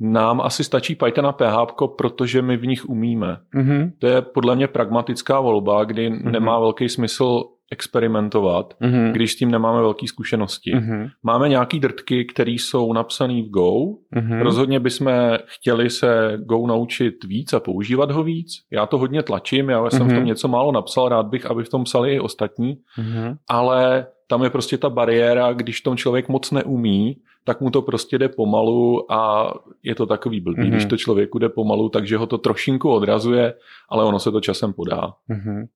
[0.00, 3.36] Nám asi stačí Python a PHP, protože my v nich umíme.
[3.54, 3.92] Mm-hmm.
[3.98, 6.30] To je podle mě pragmatická volba, kdy mm-hmm.
[6.30, 9.12] nemá velký smysl experimentovat, mm-hmm.
[9.12, 10.74] když s tím nemáme velké zkušenosti.
[10.74, 11.10] Mm-hmm.
[11.22, 13.70] Máme nějaký drtky, které jsou napsané v Go.
[13.70, 14.42] Mm-hmm.
[14.42, 15.12] Rozhodně bychom
[15.46, 18.52] chtěli se Go naučit víc a používat ho víc.
[18.70, 20.04] Já to hodně tlačím, já jsem mm-hmm.
[20.04, 20.26] v tom mhm.
[20.26, 23.36] něco málo napsal, rád bych, aby v tom psali i ostatní, mm-hmm.
[23.48, 28.18] ale tam je prostě ta bariéra, když tom člověk moc neumí, tak mu to prostě
[28.18, 29.52] jde pomalu a
[29.82, 30.70] je to takový blbý, mm-hmm.
[30.70, 33.54] když to člověku jde pomalu, takže ho to trošinku odrazuje,
[33.88, 35.12] ale ono se to časem podá.
[35.30, 35.66] Mm-hmm.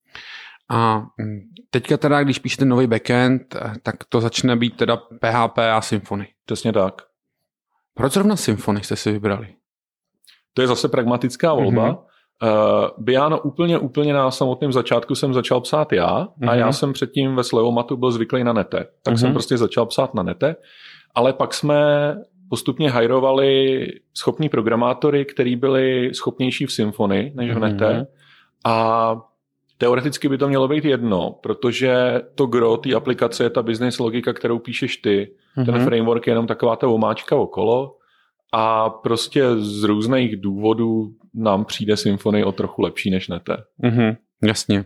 [0.70, 5.58] A mm, teďka teda, když píšete nový backend, eh, tak to začne být teda PHP
[5.58, 6.28] a Symfony.
[6.44, 7.02] Přesně tak.
[7.94, 9.48] Proč zrovna Symfony jste si vybrali?
[10.54, 11.92] To je zase pragmatická volba.
[11.92, 11.98] Mm-hmm.
[12.42, 16.50] Uh, Biano úplně, úplně na samotném začátku jsem začal psát já mm-hmm.
[16.50, 16.72] a já mhm.
[16.72, 18.86] jsem předtím ve Slevomatu byl zvyklý na nete.
[19.02, 19.20] Tak mm-hmm.
[19.20, 20.56] jsem prostě začal psát na nete,
[21.14, 21.76] ale pak jsme
[22.50, 27.86] postupně hajrovali schopní programátory, kteří byli schopnější v Symfony než v nete.
[27.86, 28.06] Mm-hmm.
[28.64, 29.16] A
[29.80, 34.32] Teoreticky by to mělo být jedno, protože to gro té aplikace je ta business logika,
[34.32, 35.34] kterou píšeš ty.
[35.56, 35.64] Mm-hmm.
[35.64, 35.84] Ten mhm.
[35.84, 37.96] framework je jenom taková ta omáčka okolo
[38.52, 43.56] a prostě z různých důvodů nám přijde Symfony o trochu lepší než Nete.
[43.84, 44.16] Mm-hmm.
[44.42, 44.84] Jasně.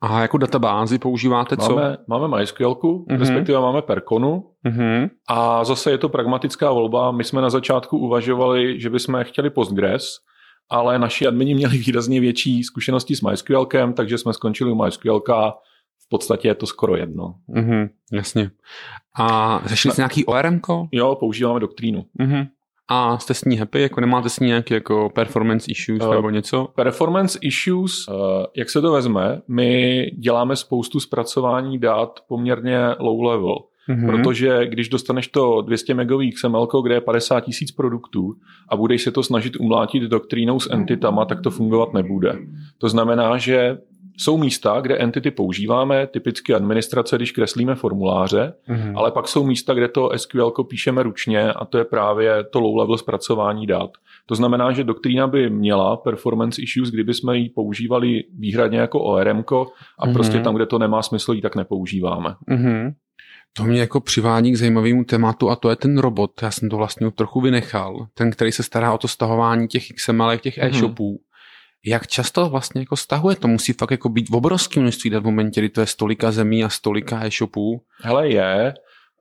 [0.00, 1.74] A jako databázi používáte co?
[1.74, 3.18] Máme, máme MySQL, mm-hmm.
[3.18, 5.10] respektive máme Perconu mm-hmm.
[5.28, 7.12] a zase je to pragmatická volba.
[7.12, 10.04] My jsme na začátku uvažovali, že bychom chtěli Postgres,
[10.70, 15.54] ale naši admini měli výrazně větší zkušenosti s MySQLkem, takže jsme skončili u MySQLka,
[16.04, 17.34] v podstatě je to skoro jedno.
[17.48, 18.50] Mm-hmm, jasně.
[19.18, 20.60] A řešili jste nějaký ORM?
[20.92, 22.04] Jo, používáme doktrínu.
[22.20, 22.48] Mm-hmm.
[22.88, 23.82] A jste s ní happy?
[23.82, 26.68] Jako nemáte s ní nějaké jako performance issues uh, nebo něco?
[26.76, 28.14] Performance issues, uh,
[28.56, 33.54] jak se to vezme, my děláme spoustu zpracování dat poměrně low level.
[33.88, 34.10] Mm-hmm.
[34.10, 38.34] Protože když dostaneš to 200 megový XML, kde je 50 tisíc produktů
[38.68, 42.38] a budeš se to snažit umlátit doktrínou s entitama, tak to fungovat nebude.
[42.78, 43.78] To znamená, že
[44.16, 48.92] jsou místa, kde entity používáme, typicky administrace, když kreslíme formuláře, mm-hmm.
[48.96, 52.96] ale pak jsou místa, kde to SQL píšeme ručně a to je právě to low-level
[52.96, 53.90] zpracování dat.
[54.26, 59.38] To znamená, že doktrína by měla performance issues, kdyby jsme ji používali výhradně jako ORM
[59.38, 60.12] a mm-hmm.
[60.12, 62.34] prostě tam, kde to nemá smysl, ji tak nepoužíváme.
[62.48, 62.94] Mm-hmm.
[63.56, 66.42] To mě jako přivádí k zajímavému tématu a to je ten robot.
[66.42, 68.06] Já jsem to vlastně trochu vynechal.
[68.14, 70.66] Ten, který se stará o to stahování těch XML, těch mm-hmm.
[70.66, 71.20] e-shopů.
[71.86, 73.36] Jak často vlastně jako stahuje?
[73.36, 76.64] To musí fakt jako být v obrovském množství v momentě, kdy to je stolika zemí
[76.64, 77.82] a stolika e-shopů.
[78.02, 78.74] Hele je.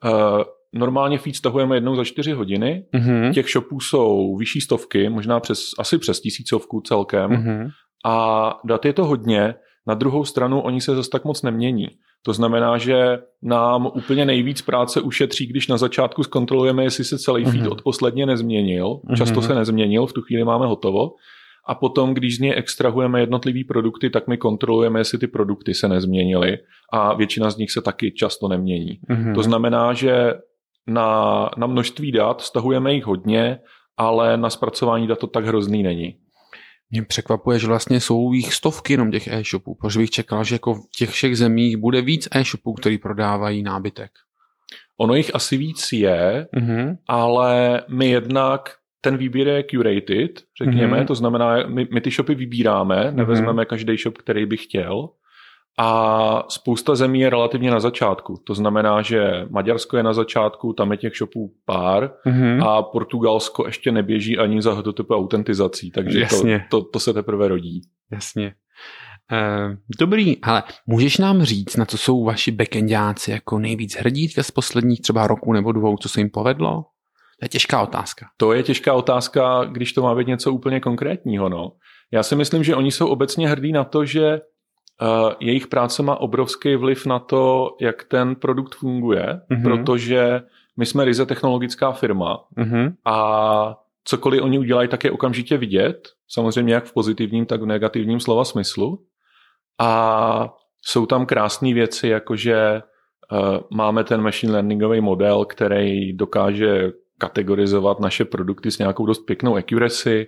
[0.06, 0.44] Uh,
[0.74, 2.86] normálně feed stahujeme jednou za čtyři hodiny.
[2.94, 3.34] Mm-hmm.
[3.34, 7.32] Těch shopů jsou vyšší stovky, možná přes, asi přes tisícovku celkem.
[7.32, 7.70] Mm-hmm.
[8.06, 9.56] A dat je to hodně.
[9.88, 11.88] Na druhou stranu oni se zase tak moc nemění.
[12.26, 17.46] To znamená, že nám úplně nejvíc práce ušetří, když na začátku zkontrolujeme, jestli se celý
[17.46, 17.72] feed mm-hmm.
[17.72, 19.00] od posledně nezměnil.
[19.16, 19.48] Často mm-hmm.
[19.48, 21.12] se nezměnil, v tu chvíli máme hotovo.
[21.68, 25.88] A potom, když z něj extrahujeme jednotlivý produkty, tak my kontrolujeme, jestli ty produkty se
[25.88, 26.58] nezměnily.
[26.94, 29.00] A většina z nich se taky často nemění.
[29.10, 29.36] Mm-hmm.
[29.36, 30.34] To znamená, že
[30.88, 33.60] na, na množství dat stahujeme jich hodně,
[33.98, 36.16] ale na zpracování dat to tak hrozný není.
[36.94, 40.76] Mě překvapuje, že vlastně jsou jich stovky jenom těch e-shopů, protože bych čekal, že jako
[40.76, 44.12] v těch všech zemích bude víc e-shopů, který prodávají nábytek.
[44.98, 46.98] Ono jich asi víc je, mm-hmm.
[47.08, 51.06] ale my jednak ten výběr je curated, řekněme, mm-hmm.
[51.06, 53.66] to znamená, my, my ty shopy vybíráme, nevezmeme mm-hmm.
[53.66, 55.10] každý shop, který by chtěl
[55.80, 58.44] a spousta zemí je relativně na začátku.
[58.44, 62.68] To znamená, že Maďarsko je na začátku, tam je těch shopů pár mm-hmm.
[62.68, 67.82] a Portugalsko ještě neběží ani za HTTP autentizací, takže to, to, to se teprve rodí.
[68.12, 68.54] Jasně.
[69.32, 74.52] Uh, dobrý, ale můžeš nám říct, na co jsou vaši backendáci jako nejvíc hrdí z
[74.52, 76.86] posledních třeba roku nebo dvou, co se jim povedlo?
[77.40, 78.26] To je těžká otázka.
[78.38, 81.50] To je těžká otázka, když to má být něco úplně konkrétního.
[81.50, 81.72] No.
[82.12, 84.40] Já si myslím, že oni jsou obecně hrdí na to, že
[85.40, 89.64] jejich práce má obrovský vliv na to, jak ten produkt funguje, mm-hmm.
[89.64, 90.42] protože
[90.78, 92.94] my jsme ryze technologická firma mm-hmm.
[93.06, 98.20] a cokoliv oni udělají, tak je okamžitě vidět, samozřejmě jak v pozitivním, tak v negativním
[98.20, 99.00] slova smyslu.
[99.80, 102.82] A jsou tam krásné věci, jakože
[103.32, 109.56] uh, máme ten machine learningový model, který dokáže kategorizovat naše produkty s nějakou dost pěknou
[109.56, 110.28] accuracy.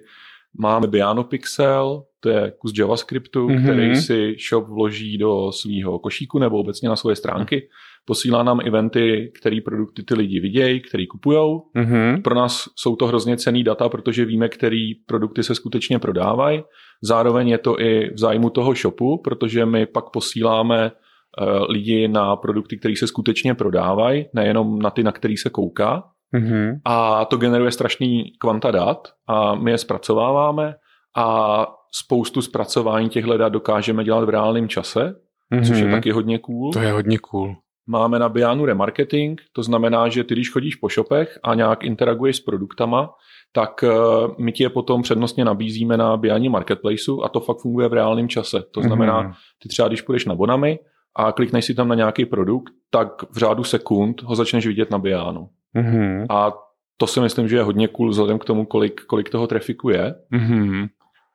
[0.60, 3.64] Máme Biano Pixel, to je kus JavaScriptu, mm-hmm.
[3.64, 7.70] který si shop vloží do svého košíku nebo obecně na svoje stránky.
[8.06, 11.62] Posílá nám eventy, který produkty ty lidi vidějí, který kupujou.
[11.76, 12.22] Mm-hmm.
[12.22, 16.64] Pro nás jsou to hrozně cený data, protože víme, který produkty se skutečně prodávají.
[17.04, 22.36] Zároveň je to i v zájmu toho shopu, protože my pak posíláme uh, lidi na
[22.36, 26.04] produkty, které se skutečně prodávají, nejenom na ty, na který se kouká.
[26.36, 26.80] Mm-hmm.
[26.86, 30.76] A to generuje strašný kvanta dat a my je zpracováváme
[31.18, 35.16] a spoustu zpracování těchto dat dokážeme dělat v reálném čase,
[35.54, 35.68] mm-hmm.
[35.68, 36.74] což je taky hodně cool.
[36.74, 37.56] To je hodně cool.
[37.88, 42.36] Máme na Bianu remarketing, to znamená, že ty, když chodíš po shopech a nějak interaguješ
[42.36, 43.10] s produktama,
[43.52, 43.90] tak eh,
[44.38, 48.30] my ti je potom přednostně nabízíme na Biani Marketplaceu a to fakt funguje v reálném
[48.30, 48.64] čase.
[48.72, 49.34] To znamená, mm-hmm.
[49.64, 50.80] ty třeba když půjdeš na Bonami
[51.16, 54.98] a klikneš si tam na nějaký produkt, tak v řádu sekund ho začneš vidět na
[54.98, 55.50] Bianu.
[55.76, 56.26] Mm-hmm.
[56.30, 56.54] A
[56.98, 60.16] to si myslím, že je hodně cool vzhledem k tomu, kolik, kolik toho trafiku je.
[60.34, 60.88] Mm-hmm.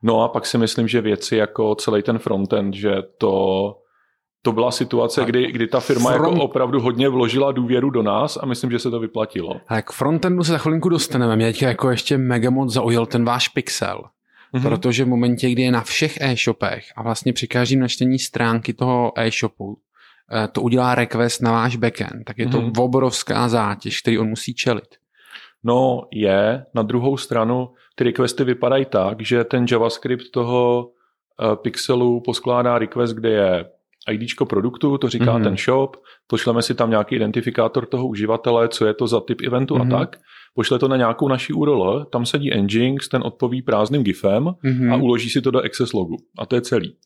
[0.03, 3.76] No a pak si myslím, že věci jako celý ten frontend, že to
[4.42, 6.37] to byla situace, kdy, kdy ta firma jako front...
[6.37, 9.61] jako opravdu hodně vložila důvěru do nás a myslím, že se to vyplatilo.
[9.68, 11.37] A k frontendu se za chvilinku dostaneme.
[11.37, 14.05] Mě jako ještě mega moc zaujal ten váš pixel.
[14.55, 14.62] Mm-hmm.
[14.62, 19.12] Protože v momentě, kdy je na všech e-shopech a vlastně při každém načtení stránky toho
[19.16, 19.79] e-shopu
[20.52, 22.82] to udělá request na váš backend, tak je to mm-hmm.
[22.82, 24.88] obrovská zátěž, který on musí čelit.
[25.64, 30.90] No je, na druhou stranu ty requesty vypadají tak, že ten JavaScript toho
[31.42, 33.64] uh, pixelu poskládá request, kde je
[34.10, 35.42] IDčko produktu, to říká mm-hmm.
[35.42, 39.74] ten shop, pošleme si tam nějaký identifikátor toho uživatele, co je to za typ eventu
[39.74, 39.80] mm-hmm.
[39.80, 39.98] a mhm.
[39.98, 40.16] tak,
[40.54, 44.92] pošle to na nějakou naší URL, tam sedí Nginx, ten odpoví prázdným GIFem mm-hmm.
[44.92, 46.16] a uloží si to do access logu.
[46.38, 46.96] A to je celý.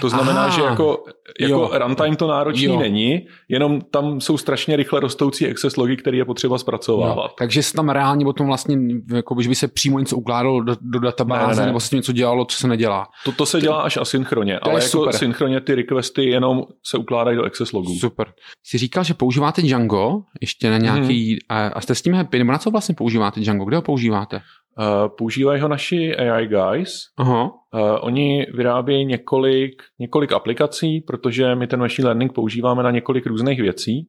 [0.00, 1.04] To znamená, Aha, že jako,
[1.40, 2.78] jako runtime to náročný jo.
[2.78, 7.30] není, jenom tam jsou strašně rychle rostoucí access logy, které je potřeba zpracovávat.
[7.30, 7.34] Jo.
[7.38, 8.76] Takže se tam reálně potom vlastně,
[9.14, 11.66] jako by se přímo něco ukládalo do, do databáze, ne, ne.
[11.66, 13.06] nebo se něco dělalo, co se nedělá.
[13.24, 15.16] To, to se dělá až asynchronně, ale jako super.
[15.16, 17.98] synchronně ty requesty jenom se ukládají do access logů.
[17.98, 18.32] Super.
[18.62, 21.38] Jsi říkal, že používáte Django ještě na nějaký, hmm.
[21.48, 23.64] a, a jste s tím happy, nebo na co vlastně používáte Django?
[23.64, 24.40] Kde ho používáte?
[24.78, 27.08] Uh, používají ho naši AI guys.
[27.16, 27.44] Aha.
[27.44, 33.60] Uh, oni vyrábějí několik, několik aplikací, protože my ten machine learning používáme na několik různých
[33.60, 34.08] věcí.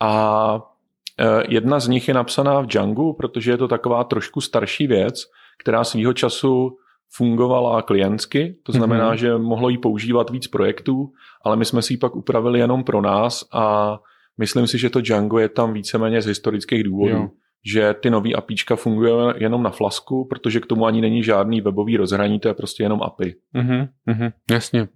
[0.00, 4.86] A uh, jedna z nich je napsaná v Django, protože je to taková trošku starší
[4.86, 5.24] věc,
[5.58, 6.76] která svýho času
[7.16, 9.18] fungovala klientsky, to znamená, mm-hmm.
[9.18, 13.00] že mohlo jí používat víc projektů, ale my jsme si ji pak upravili jenom pro
[13.00, 13.96] nás a
[14.38, 17.16] myslím si, že to Django je tam víceméně z historických důvodů.
[17.16, 17.28] Jo
[17.72, 21.96] že ty nový APIčka fungují jenom na flasku, protože k tomu ani není žádný webový
[21.96, 23.34] rozhraní, to je prostě jenom API.
[23.54, 24.88] Mm-hmm, mm-hmm, jasně.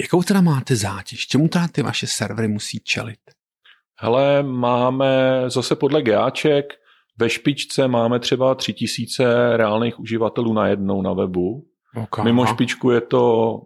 [0.00, 1.26] Jakou teda máte zátěž?
[1.26, 3.18] Čemu teda ty vaše servery musí čelit?
[3.98, 6.74] Hele, máme zase podle GAček,
[7.18, 11.66] ve špičce máme třeba 3000 reálných uživatelů na jednou na webu.
[11.94, 12.24] Okay.
[12.24, 13.62] Mimo špičku je to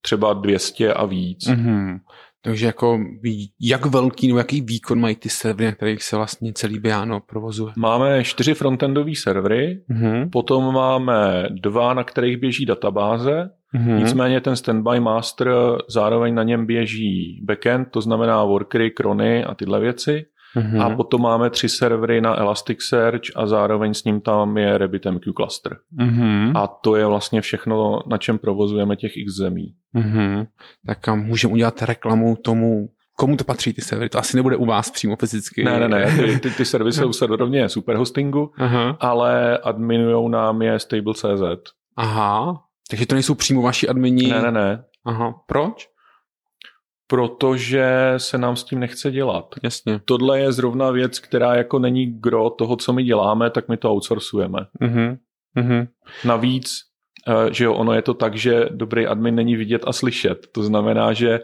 [0.00, 1.46] třeba 200 a víc.
[1.46, 2.00] Mm-hmm.
[2.46, 3.00] Takže jako
[3.60, 7.72] jak velký nebo jaký výkon mají ty servery, na kterých se vlastně celý Biano provozuje?
[7.76, 10.30] Máme čtyři frontendové servery, mm-hmm.
[10.30, 13.98] potom máme dva, na kterých běží databáze, mm-hmm.
[13.98, 15.52] nicméně ten standby master
[15.88, 20.24] zároveň na něm běží backend, to znamená workery, krony a tyhle věci.
[20.56, 20.82] Mm-hmm.
[20.82, 25.76] A potom máme tři servery na Elasticsearch a zároveň s ním tam je RabbitMQ cluster.
[25.98, 26.52] Mm-hmm.
[26.58, 29.74] A to je vlastně všechno, na čem provozujeme těch x zemí.
[29.94, 30.46] Mm-hmm.
[30.86, 34.08] Tak můžeme udělat reklamu tomu, komu to patří ty servery?
[34.08, 35.64] To asi nebude u vás přímo fyzicky.
[35.64, 36.16] Ne, ne, ne.
[36.16, 38.96] Ty, ty, ty servery jsou serverovně superhostingu, Aha.
[39.00, 41.72] ale adminujou nám je Stable.cz.
[41.96, 44.28] Aha, takže to nejsou přímo vaši admini?
[44.28, 44.84] Ne, ne, ne.
[45.04, 45.88] Aha, proč?
[47.06, 49.54] Protože se nám s tím nechce dělat.
[49.62, 50.00] Jasně.
[50.04, 53.90] Tohle je zrovna věc, která jako není gro toho, co my děláme, tak my to
[53.90, 54.58] outsourcujeme.
[54.82, 55.16] Mm-hmm.
[55.58, 55.88] Mm-hmm.
[56.24, 56.70] Navíc
[57.28, 60.46] eh, že jo, ono je to tak, že dobrý admin není vidět a slyšet.
[60.52, 61.40] To znamená, že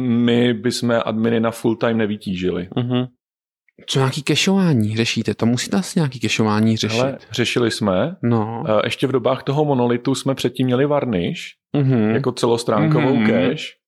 [0.00, 2.68] my bychom adminy na full time nevytížili.
[2.76, 3.08] Uh-huh.
[3.86, 5.34] Co nějaký kešování řešíte?
[5.34, 7.00] To musíte asi nějaký kešování řešit.
[7.00, 8.16] Ale řešili jsme.
[8.22, 8.64] No.
[8.68, 11.40] Eh, ještě v dobách toho monolitu jsme předtím měli Varnish,
[11.76, 12.12] uh-huh.
[12.12, 13.26] jako celostránkovou uh-huh.
[13.26, 13.79] cache.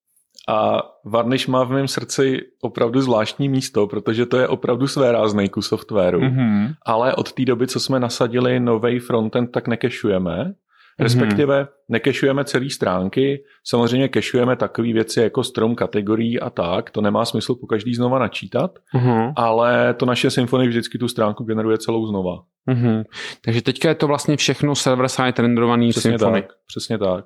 [0.48, 5.48] A Varnish má v mém srdci opravdu zvláštní místo, protože to je opravdu své ráznej
[5.48, 6.20] kus softwaru.
[6.20, 6.74] Mm-hmm.
[6.86, 10.54] Ale od té doby, co jsme nasadili nový frontend, tak nekešujeme.
[10.98, 17.24] Respektive nekešujeme celé stránky, samozřejmě kešujeme takové věci jako strom kategorií a tak, to nemá
[17.24, 19.32] smysl po každý znova načítat, uh-huh.
[19.36, 22.42] ale to naše Symfony vždycky tu stránku generuje celou znova.
[22.68, 23.04] Uh-huh.
[23.44, 26.42] Takže teďka je to vlastně všechno server-side renderovaný přesně Symfony.
[26.42, 27.24] Tak, přesně tak.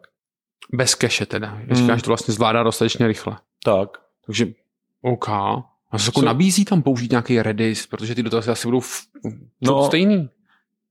[0.72, 1.58] Bez keše teda.
[1.70, 2.00] Říkáš, hmm.
[2.00, 3.36] to vlastně zvládá dostatečně rychle.
[3.64, 3.88] Tak.
[4.26, 4.46] Takže
[5.02, 5.28] OK.
[5.28, 9.02] A se jako nabízí tam použít nějaký Redis, protože ty dotazy asi budou f-
[9.60, 10.28] no, stejný.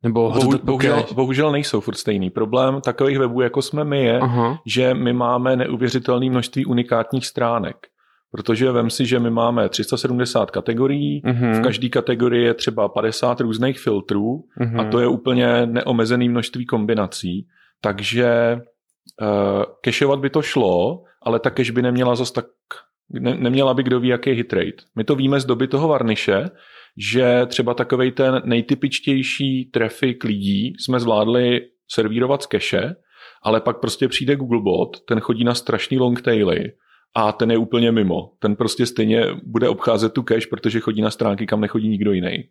[0.04, 2.30] Nebo bohu, bohužel, bohužel nejsou furt stejný.
[2.30, 4.60] Problém takových webů, jako jsme my, je, Aha.
[4.66, 7.76] že my máme neuvěřitelné množství unikátních stránek.
[8.32, 11.60] Protože vem si, že my máme 370 kategorií, uh-huh.
[11.60, 14.82] v každé kategorii je třeba 50 různých filtrů uh-huh.
[14.82, 17.48] a to je úplně neomezený množství kombinací.
[17.82, 18.62] Takže
[19.22, 22.46] uh, kešovat by to šlo, ale ta cache by neměla zas tak
[23.10, 24.84] ne, neměla by kdo ví, jaký hit rate.
[24.96, 26.50] My to víme z doby toho varniše,
[26.98, 32.96] že třeba takovej ten nejtypičtější trafik lidí jsme zvládli servírovat z cache,
[33.44, 36.72] ale pak prostě přijde Googlebot, ten chodí na strašný long taily
[37.16, 38.32] a ten je úplně mimo.
[38.40, 42.50] Ten prostě stejně bude obcházet tu cache, protože chodí na stránky, kam nechodí nikdo jiný.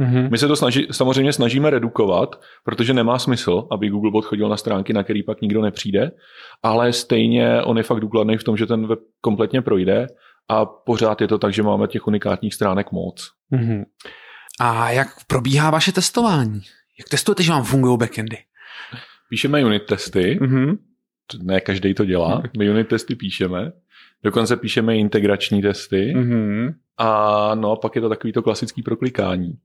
[0.00, 0.30] Mm-hmm.
[0.30, 4.92] My se to snaží, samozřejmě snažíme redukovat, protože nemá smysl, aby Googlebot chodil na stránky,
[4.92, 6.10] na který pak nikdo nepřijde,
[6.62, 10.06] ale stejně on je fakt důkladný v tom, že ten web kompletně projde
[10.48, 13.30] a pořád je to tak, že máme těch unikátních stránek moc.
[13.52, 13.84] Mm-hmm.
[14.60, 16.60] A jak probíhá vaše testování?
[16.98, 18.38] Jak testujete, že vám fungují backendy?
[19.28, 20.38] Píšeme unit testy.
[20.40, 20.78] Mm-hmm.
[21.42, 22.42] Ne každý to dělá.
[22.58, 23.72] My unit testy píšeme.
[24.22, 26.14] Dokonce píšeme integrační testy.
[26.16, 26.74] Mm-hmm.
[26.98, 29.58] A no a pak je to takový to klasický proklikání.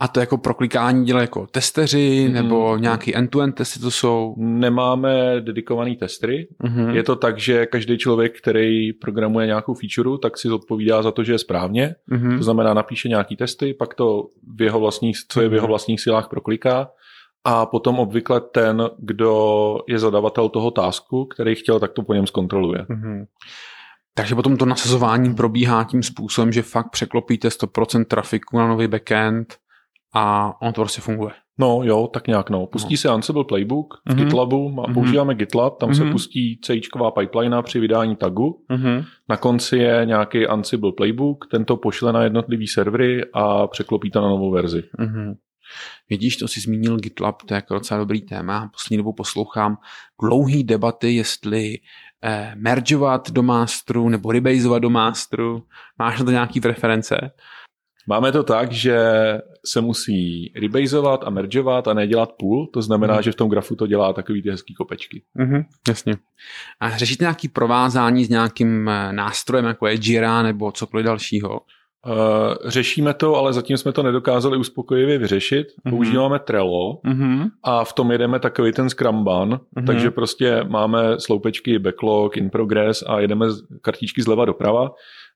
[0.00, 2.34] A to jako proklikání dělají jako testeři mm.
[2.34, 4.34] nebo nějaký end-to-end testy to jsou?
[4.38, 6.48] Nemáme dedikovaný testery.
[6.64, 6.88] Mm-hmm.
[6.88, 11.24] Je to tak, že každý člověk, který programuje nějakou feature, tak si zodpovídá za to,
[11.24, 11.94] že je správně.
[12.12, 12.38] Mm-hmm.
[12.38, 15.70] To znamená, napíše nějaký testy, pak to v jeho vlastních, co je v jeho mhm.
[15.70, 16.90] vlastních silách prokliká
[17.44, 22.26] a potom obvykle ten, kdo je zadavatel toho tásku, který chtěl, tak to po něm
[22.26, 22.82] zkontroluje.
[22.82, 23.26] Mm-hmm.
[24.14, 29.56] Takže potom to nasazování probíhá tím způsobem, že fakt překlopíte 100% trafiku na nový backend
[30.14, 31.32] a on to prostě funguje.
[31.58, 32.66] No jo, tak nějak no.
[32.66, 32.98] Pustí no.
[32.98, 34.24] se Ansible Playbook v mm-hmm.
[34.24, 34.94] GitLabu, má, mm-hmm.
[34.94, 35.96] používáme GitLab, tam mm-hmm.
[35.96, 36.12] se mhm.
[36.12, 36.80] pustí ci
[37.18, 38.64] pipeline při vydání tagu.
[38.70, 39.04] Mm-hmm.
[39.28, 44.20] Na konci je nějaký Ansible Playbook, ten to pošle na jednotlivý servery a překlopí to
[44.20, 44.82] na novou verzi.
[44.98, 45.34] Mm-hmm.
[46.10, 48.70] Vidíš, to si zmínil GitLab, to je jako docela dobrý téma.
[48.72, 49.76] Poslední dobu poslouchám
[50.22, 51.78] dlouhý debaty, jestli
[52.24, 55.62] eh, mergeovat do masteru nebo rebaseovat do masteru.
[55.98, 57.30] Máš na to nějaký preference?
[58.06, 58.98] Máme to tak, že
[59.66, 63.22] se musí rebaseovat a mergeovat a nedělat půl, to znamená, mm.
[63.22, 65.22] že v tom grafu to dělá takový ty hezký kopečky.
[65.38, 66.16] Mm-hmm, jasně.
[66.80, 71.60] A řešíte nějaký provázání s nějakým eh, nástrojem, jako je Jira nebo cokoliv dalšího?
[72.06, 75.66] Uh, řešíme to, ale zatím jsme to nedokázali uspokojivě vyřešit.
[75.66, 75.90] Mm-hmm.
[75.90, 77.50] Používáme Trello mm-hmm.
[77.62, 79.86] a v tom jedeme takový ten Scrumban, mm-hmm.
[79.86, 83.46] takže prostě máme sloupečky backlog, in progress a jedeme
[83.82, 84.90] kartičky zleva doprava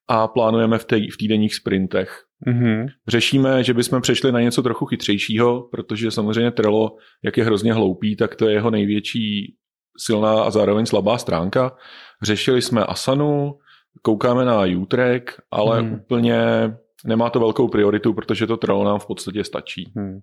[0.09, 2.23] a plánujeme v, v týdenních sprintech.
[2.47, 2.87] Mm-hmm.
[3.09, 8.17] Řešíme, že bychom přešli na něco trochu chytřejšího, protože samozřejmě Trello, jak je hrozně hloupý,
[8.17, 9.57] tak to je jeho největší
[9.99, 11.77] silná a zároveň slabá stránka.
[12.23, 13.59] Řešili jsme Asanu,
[14.03, 15.93] koukáme na U-Track, ale mm.
[15.93, 16.39] úplně
[17.05, 19.93] nemá to velkou prioritu, protože to Trello nám v podstatě stačí.
[19.95, 20.19] Mm.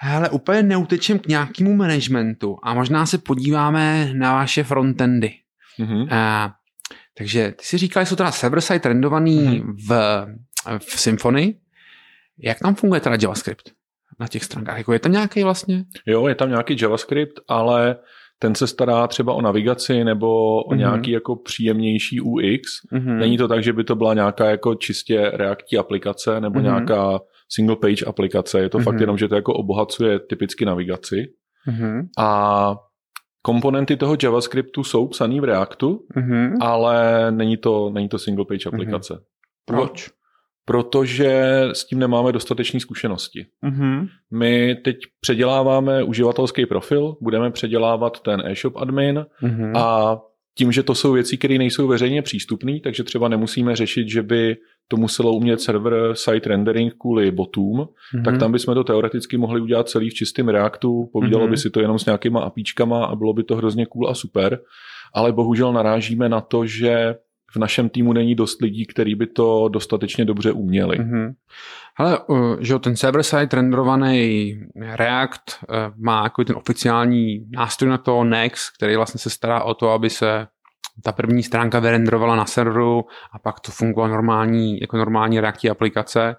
[0.00, 5.30] Hele, úplně neutečem k nějakému managementu a možná se podíváme na vaše frontendy.
[5.80, 6.08] Mm-hmm.
[6.10, 6.50] A,
[7.18, 9.74] takže ty si říkal, že jsou teda server-side rendovaný mm-hmm.
[9.88, 10.26] v,
[10.78, 11.54] v Symfony.
[12.38, 13.70] Jak tam funguje teda JavaScript
[14.20, 14.78] na těch stránkách?
[14.78, 15.84] Jako je tam nějaký vlastně?
[16.06, 17.96] Jo, je tam nějaký JavaScript, ale
[18.38, 20.76] ten se stará třeba o navigaci nebo o mm-hmm.
[20.76, 22.62] nějaký jako příjemnější UX.
[22.92, 23.18] Mm-hmm.
[23.18, 26.62] Není to tak, že by to byla nějaká jako čistě reaktí aplikace nebo mm-hmm.
[26.62, 28.60] nějaká single page aplikace.
[28.60, 28.82] Je to mm-hmm.
[28.82, 31.16] fakt jenom, že to jako obohacuje typicky navigaci.
[31.68, 32.08] Mm-hmm.
[32.18, 32.76] A
[33.46, 36.56] komponenty toho JavaScriptu jsou psaný v Reactu, mm-hmm.
[36.60, 39.14] ale není to, není to single page aplikace.
[39.14, 39.64] Mm-hmm.
[39.64, 40.10] Proč?
[40.68, 43.46] protože s tím nemáme dostatečné zkušenosti.
[43.64, 44.08] Mm-hmm.
[44.30, 49.78] My teď předěláváme uživatelský profil, budeme předělávat ten e-shop admin mm-hmm.
[49.78, 50.18] a
[50.58, 54.56] tím, že to jsou věci, které nejsou veřejně přístupné, takže třeba nemusíme řešit, že by
[54.88, 58.24] to muselo umět server site rendering kvůli botům, mm-hmm.
[58.24, 61.50] tak tam bychom to teoreticky mohli udělat celý v čistém Reactu, povídalo mm-hmm.
[61.50, 64.60] by si to jenom s nějakýma apíčkama a bylo by to hrozně cool a super,
[65.14, 67.14] ale bohužel narážíme na to, že
[67.50, 70.98] v našem týmu není dost lidí, kteří by to dostatečně dobře uměli.
[70.98, 71.34] Mm-hmm.
[71.98, 72.18] Hele,
[72.60, 78.96] že ten server-side renderovaný React eh, má jako ten oficiální nástroj na to Next, který
[78.96, 80.46] vlastně se stará o to, aby se
[81.02, 86.36] ta první stránka vyrenderovala na serveru a pak to fungovalo normální, jako normální Reacti aplikace.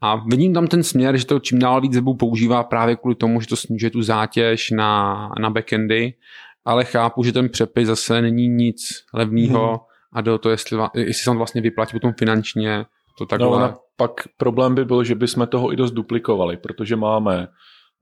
[0.00, 3.40] A vidím tam ten směr, že to čím dál víc zebou používá právě kvůli tomu,
[3.40, 6.14] že to snižuje tu zátěž na, na backendy,
[6.64, 9.78] ale chápu, že ten přepis zase není nic levného hmm.
[10.12, 12.84] a do to, jestli, jestli se on vlastně vyplatí potom finančně,
[13.18, 13.60] to takhle...
[13.60, 17.48] No, pak problém by byl, že bychom toho i dost duplikovali, protože máme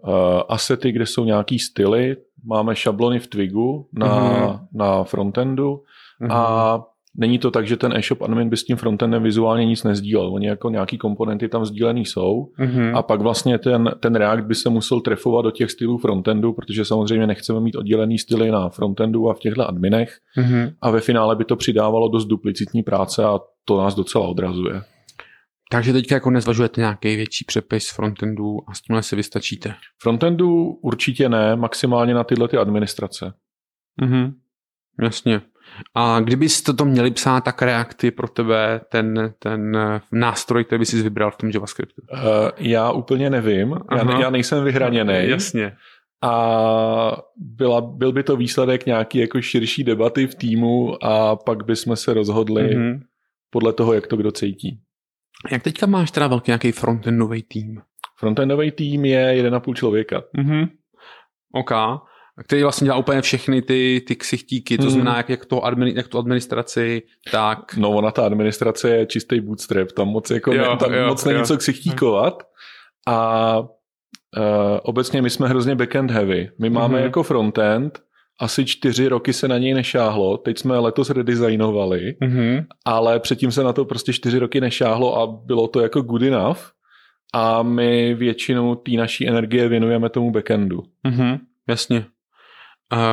[0.07, 0.12] uh,
[0.49, 4.59] asety, kde jsou nějaký styly, máme šablony v Twigu na, mm-hmm.
[4.74, 5.82] na frontendu
[6.22, 6.32] mm-hmm.
[6.32, 6.84] a
[7.16, 10.34] není to tak, že ten e-shop admin by s tím frontendem vizuálně nic nezdílel.
[10.34, 12.97] Oni jako nějaký komponenty tam sdílený jsou mm-hmm.
[12.97, 16.84] a pak vlastně ten, ten React by se musel trefovat do těch stylů frontendu, protože
[16.84, 20.72] samozřejmě nechceme mít oddělený styly na frontendu a v těchto adminech mm-hmm.
[20.82, 24.82] a ve finále by to přidávalo dost duplicitní práce a to nás docela odrazuje.
[25.70, 29.74] Takže teď jako nezvažujete nějaký větší přepis frontendu a s tímhle si vystačíte?
[30.02, 33.32] Frontendu určitě ne, maximálně na tyhle ty administrace.
[34.00, 34.32] Mhm,
[35.02, 35.40] jasně.
[35.94, 39.76] A kdybyste to měli psát, tak React pro tebe ten, ten
[40.12, 42.02] nástroj, který bys vybral v tom JavaScriptu?
[42.12, 42.20] Uh,
[42.58, 45.14] já úplně nevím, já, já nejsem vyhraněný.
[45.20, 45.72] Jasně.
[46.22, 51.96] A byla, byl by to výsledek nějaký jako širší debaty v týmu a pak bychom
[51.96, 53.00] se rozhodli mm-hmm.
[53.50, 54.80] podle toho, jak to kdo cítí.
[55.51, 57.80] Jak teďka máš teda velký nějaký frontendový tým?
[58.18, 60.22] Frontendový tým je 1,5 člověka.
[60.36, 60.68] Mhm.
[61.53, 61.70] OK.
[62.45, 64.91] Který vlastně dělá úplně všechny ty, ty ksichtíky, to mm.
[64.91, 67.76] znamená jak, jak, to admin, jak tu administraci, tak...
[67.76, 71.24] No ona ta administrace je čistý bootstrap, tam moc, jako jo, ne, tam jo, moc
[71.24, 71.45] není jo.
[71.45, 72.43] co ksichtíkovat.
[73.09, 73.64] A uh,
[74.82, 76.51] obecně my jsme hrozně backend heavy.
[76.59, 77.05] My máme mm.
[77.05, 78.03] jako frontend
[78.39, 82.66] asi čtyři roky se na něj nešáhlo, teď jsme letos redesignovali, mm-hmm.
[82.84, 86.59] ale předtím se na to prostě čtyři roky nešáhlo a bylo to jako good enough
[87.34, 90.82] a my většinu té naší energie věnujeme tomu backendu.
[91.05, 92.07] Mm-hmm, jasně.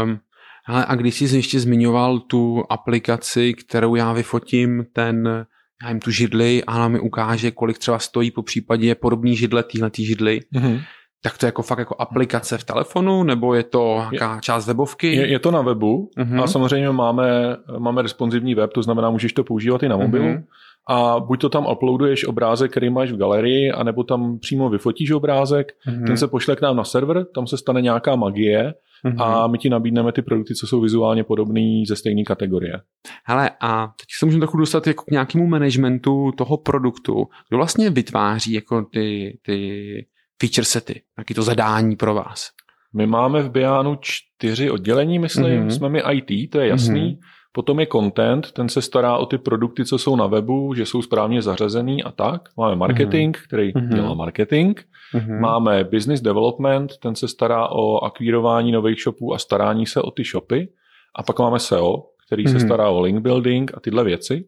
[0.03, 0.19] Um,
[0.67, 5.45] ale a když jsi ještě zmiňoval tu aplikaci, kterou já vyfotím, ten,
[5.83, 9.63] já jim tu židli a ona mi ukáže, kolik třeba stojí po případě podobný židle,
[9.63, 10.81] týhletý židly, mm-hmm
[11.21, 15.15] tak to je jako fakt jako aplikace v telefonu, nebo je to nějaká část webovky?
[15.15, 16.43] Je, je to na webu uh-huh.
[16.43, 20.25] a samozřejmě máme, máme responsivní web, to znamená, můžeš to používat i na mobilu.
[20.25, 20.43] Uh-huh.
[20.89, 25.71] A buď to tam uploaduješ obrázek, který máš v galerii, anebo tam přímo vyfotíš obrázek,
[25.87, 26.05] uh-huh.
[26.05, 28.73] ten se pošle k nám na server, tam se stane nějaká magie
[29.05, 29.23] uh-huh.
[29.23, 32.81] a my ti nabídneme ty produkty, co jsou vizuálně podobné ze stejné kategorie.
[33.23, 37.27] Hele, a teď se můžeme trochu dostat jako k nějakému managementu toho produktu.
[37.49, 40.05] Kdo vlastně vytváří jako ty, ty
[40.41, 42.49] feature sety, jaký to zadání pro vás?
[42.97, 45.45] My máme v Bianu čtyři oddělení, myslím.
[45.45, 45.67] Mm-hmm.
[45.67, 47.01] Jsme mi IT, to je jasný.
[47.01, 47.19] Mm-hmm.
[47.51, 51.01] Potom je content, ten se stará o ty produkty, co jsou na webu, že jsou
[51.01, 52.49] správně zařazený a tak.
[52.57, 53.47] Máme marketing, mm-hmm.
[53.47, 53.95] který mm-hmm.
[53.95, 54.79] dělá marketing.
[55.13, 55.39] Mm-hmm.
[55.39, 60.23] Máme business development, ten se stará o akvírování nových shopů a starání se o ty
[60.23, 60.69] shopy.
[61.15, 62.51] A pak máme SEO, který mm-hmm.
[62.51, 64.45] se stará o link building a tyhle věci.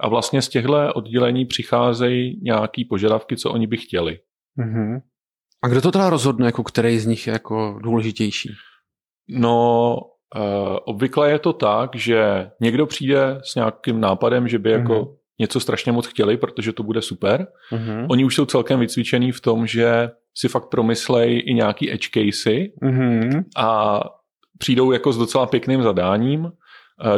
[0.00, 4.18] A vlastně z těchto oddělení přicházejí nějaké požadavky, co oni by chtěli.
[4.58, 5.00] Mm-hmm.
[5.62, 8.50] A kdo to teda rozhodne, jako který z nich je jako důležitější?
[9.28, 9.96] No,
[10.36, 15.16] uh, obvykle je to tak, že někdo přijde s nějakým nápadem, že by jako uh-huh.
[15.40, 17.46] něco strašně moc chtěli, protože to bude super.
[17.72, 18.06] Uh-huh.
[18.10, 22.72] Oni už jsou celkem vycvičení v tom, že si fakt promyslej i nějaký edge casey
[22.82, 23.44] uh-huh.
[23.56, 24.00] a
[24.58, 26.44] přijdou jako s docela pěkným zadáním.
[26.44, 26.50] Uh,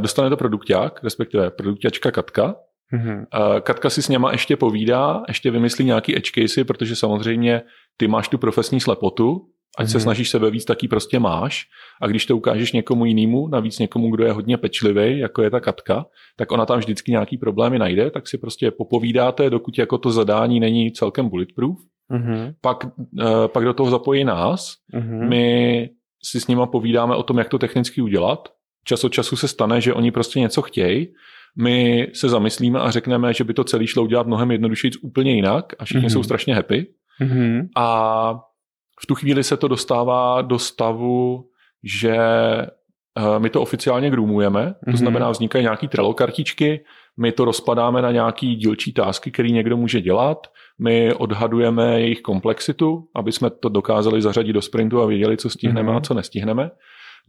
[0.01, 2.55] dostane to produkták, respektive produkťačka Katka,
[2.93, 3.27] Mm-hmm.
[3.61, 7.63] Katka si s něma ještě povídá, ještě vymyslí nějaký edge casey, protože samozřejmě
[7.97, 9.93] ty máš tu profesní slepotu, ať mm-hmm.
[9.93, 11.65] se snažíš sebe víc, taky prostě máš.
[12.03, 15.61] A když to ukážeš někomu jinému, navíc někomu, kdo je hodně pečlivý, jako je ta
[15.61, 20.11] Katka, tak ona tam vždycky nějaký problémy najde, tak si prostě popovídáte, dokud jako to
[20.11, 21.79] zadání není celkem bulletproof.
[22.11, 22.55] Mm-hmm.
[22.61, 25.29] Pak, uh, pak do toho zapojí nás, mm-hmm.
[25.29, 25.89] my
[26.25, 28.49] si s nima povídáme o tom, jak to technicky udělat.
[28.85, 31.09] Čas od času se stane, že oni prostě něco chtějí,
[31.59, 35.73] my se zamyslíme a řekneme, že by to celý šlo udělat mnohem jednodušeji úplně jinak
[35.79, 36.13] a všichni mm-hmm.
[36.13, 36.87] jsou strašně happy.
[37.21, 37.69] Mm-hmm.
[37.77, 38.35] A
[39.03, 41.49] v tu chvíli se to dostává do stavu,
[41.85, 44.97] že eh, my to oficiálně groomujeme, to mm-hmm.
[44.97, 46.85] znamená vznikají nějaký Trello kartičky,
[47.21, 50.47] my to rozpadáme na nějaký dílčí tásky, který někdo může dělat,
[50.79, 55.93] my odhadujeme jejich komplexitu, aby jsme to dokázali zařadit do sprintu a věděli, co stihneme
[55.93, 55.97] mm-hmm.
[55.97, 56.71] a co nestihneme.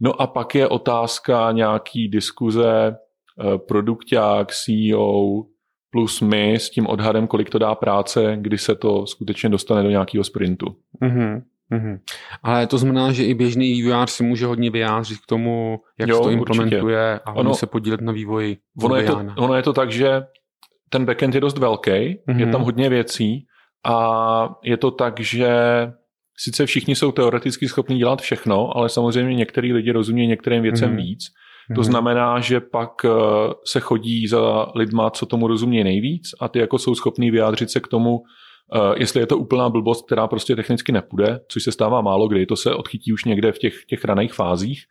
[0.00, 2.96] No a pak je otázka nějaký diskuze
[3.68, 5.42] produkták, CEO
[5.90, 9.90] plus my s tím odhadem, kolik to dá práce, kdy se to skutečně dostane do
[9.90, 10.66] nějakého sprintu.
[11.02, 11.42] Mm-hmm.
[11.72, 11.98] Mm-hmm.
[12.42, 16.16] Ale to znamená, že i běžný vývojář si může hodně vyjádřit k tomu, jak jo,
[16.16, 17.22] se to implementuje určitě.
[17.24, 18.56] a ono, se podílet na vývoji.
[18.82, 20.22] Ono je, to, ono je to tak, že
[20.88, 22.38] ten backend je dost velký, mm-hmm.
[22.38, 23.46] je tam hodně věcí
[23.84, 25.52] a je to tak, že
[26.36, 30.96] sice všichni jsou teoreticky schopni dělat všechno, ale samozřejmě některý lidi rozumí některým věcem mm-hmm.
[30.96, 31.24] víc.
[31.68, 31.84] To mm-hmm.
[31.84, 33.08] znamená, že pak eh,
[33.64, 37.80] se chodí za lidma, co tomu rozumí nejvíc a ty jako jsou schopní vyjádřit se
[37.80, 38.20] k tomu,
[38.74, 42.46] Uh, jestli je to úplná blbost, která prostě technicky nepůjde, což se stává málo kdy,
[42.46, 44.84] to se odchytí už někde v těch, těch raných fázích,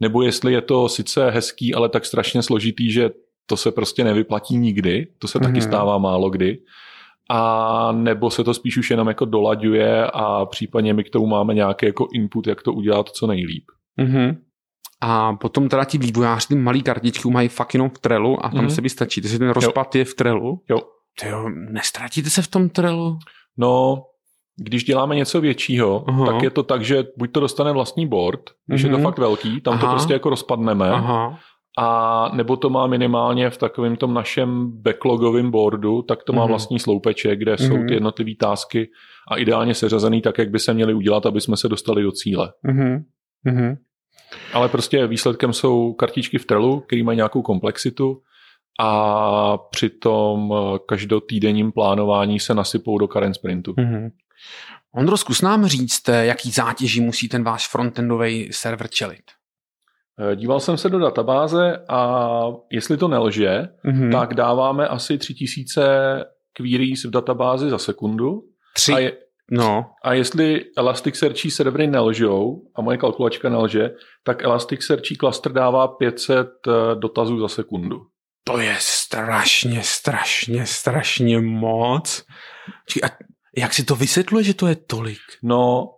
[0.00, 3.10] nebo jestli je to sice hezký, ale tak strašně složitý, že
[3.46, 5.42] to se prostě nevyplatí nikdy, to se mm-hmm.
[5.42, 5.62] taky mhm.
[5.62, 6.58] stává málo kdy,
[7.30, 11.54] a nebo se to spíš už jenom jako dolaďuje a případně my k tomu máme
[11.54, 13.64] nějaký jako input, jak to udělat co nejlíp.
[13.98, 14.36] Mm-hmm.
[15.00, 18.66] A potom teda ti vývojáři ty malý kartičky mají fakt jenom v trelu a tam
[18.66, 18.74] mm-hmm.
[18.74, 19.20] se vystačí.
[19.20, 19.98] Takže ten rozpad jo.
[19.98, 20.62] je v trelu.
[20.70, 20.78] Jo.
[21.20, 23.18] Tyjo, nestratíte se v tom trelu?
[23.58, 24.02] No,
[24.56, 26.26] když děláme něco většího, Aha.
[26.26, 28.86] tak je to tak, že buď to dostane vlastní board, když mm-hmm.
[28.86, 29.04] je to mhm.
[29.04, 29.82] fakt velký, tam Aha.
[29.82, 31.38] to prostě jako rozpadneme, Aha.
[31.78, 36.48] a nebo to má minimálně v takovém tom našem backlogovém boardu, tak to má mm-hmm.
[36.48, 37.68] vlastní sloupeček, kde mm-hmm.
[37.68, 37.92] jsou ty mhm.
[37.92, 38.90] jednotlivé tásky
[39.30, 42.52] a ideálně seřazený tak, jak by se měly udělat, aby jsme se dostali do cíle.
[42.66, 43.76] Mm-hmm.
[44.52, 48.22] Ale prostě výsledkem jsou kartičky v Trellu, které mají nějakou komplexitu
[48.80, 53.72] a při tom eh, každotýdenním plánování se nasypou do current sprintu.
[53.72, 54.10] Mm-hmm.
[54.94, 59.22] Ondro, zkus nám říct, eh, jaký zátěží musí ten váš frontendový server čelit.
[60.20, 64.12] Eh, díval jsem se do databáze a jestli to nelže, mm-hmm.
[64.12, 68.42] tak dáváme asi 3000 queries v databázi za sekundu.
[68.74, 68.92] Tři?
[68.92, 69.12] A, je,
[69.50, 69.84] no.
[70.04, 73.90] a jestli Elasticsearch servery nelžou a moje kalkulačka nelže,
[74.24, 76.48] tak Elasticsearch cluster dává 500
[76.94, 78.00] dotazů za sekundu.
[78.44, 82.24] To je strašně, strašně, strašně moc.
[83.02, 83.06] A
[83.56, 85.18] jak si to vysvětluje, že to je tolik?
[85.42, 85.88] No,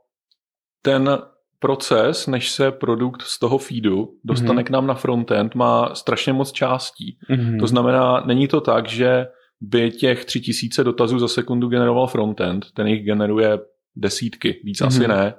[0.83, 1.19] ten
[1.59, 4.67] proces, než se produkt z toho feedu dostane mm-hmm.
[4.67, 7.19] k nám na frontend, má strašně moc částí.
[7.31, 7.61] Mm-hmm.
[7.61, 9.27] To znamená, není to tak, že
[9.63, 13.59] by těch 3000 dotazů za sekundu generoval frontend, ten jich generuje
[13.97, 14.87] desítky, víc mm-hmm.
[14.87, 15.35] asi ne,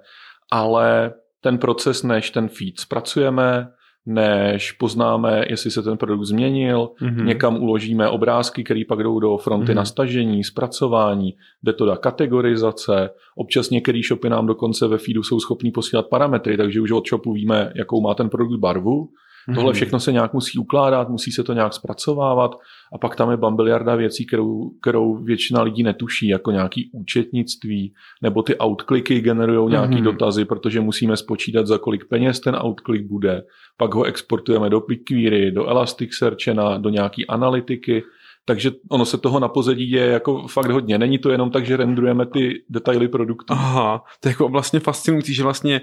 [0.51, 3.67] ale ten proces, než ten feed zpracujeme,
[4.05, 7.25] než poznáme, jestli se ten produkt změnil, mm-hmm.
[7.25, 9.75] někam uložíme obrázky, které pak jdou do fronty mm-hmm.
[9.75, 15.39] na stažení, zpracování, jde to do kategorizace, občas některé shopy nám dokonce ve feedu jsou
[15.39, 19.09] schopní posílat parametry, takže už od shopu víme, jakou má ten produkt barvu,
[19.49, 19.55] Mm-hmm.
[19.55, 22.51] Tohle všechno se nějak musí ukládat, musí se to nějak zpracovávat
[22.93, 28.43] a pak tam je bambiliarda věcí, kterou, kterou většina lidí netuší, jako nějaký účetnictví, nebo
[28.43, 30.03] ty outkliky generují nějaký mm-hmm.
[30.03, 33.43] dotazy, protože musíme spočítat, za kolik peněz ten outklik bude,
[33.77, 38.03] pak ho exportujeme do BigQuery, do Elasticsearche, na, do nějaký analytiky,
[38.45, 40.97] takže ono se toho na pozadí je jako fakt hodně.
[40.97, 43.53] Není to jenom tak, že rendrujeme ty detaily produktu.
[43.53, 45.81] Aha, to je jako vlastně fascinující, že vlastně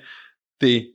[0.58, 0.92] ty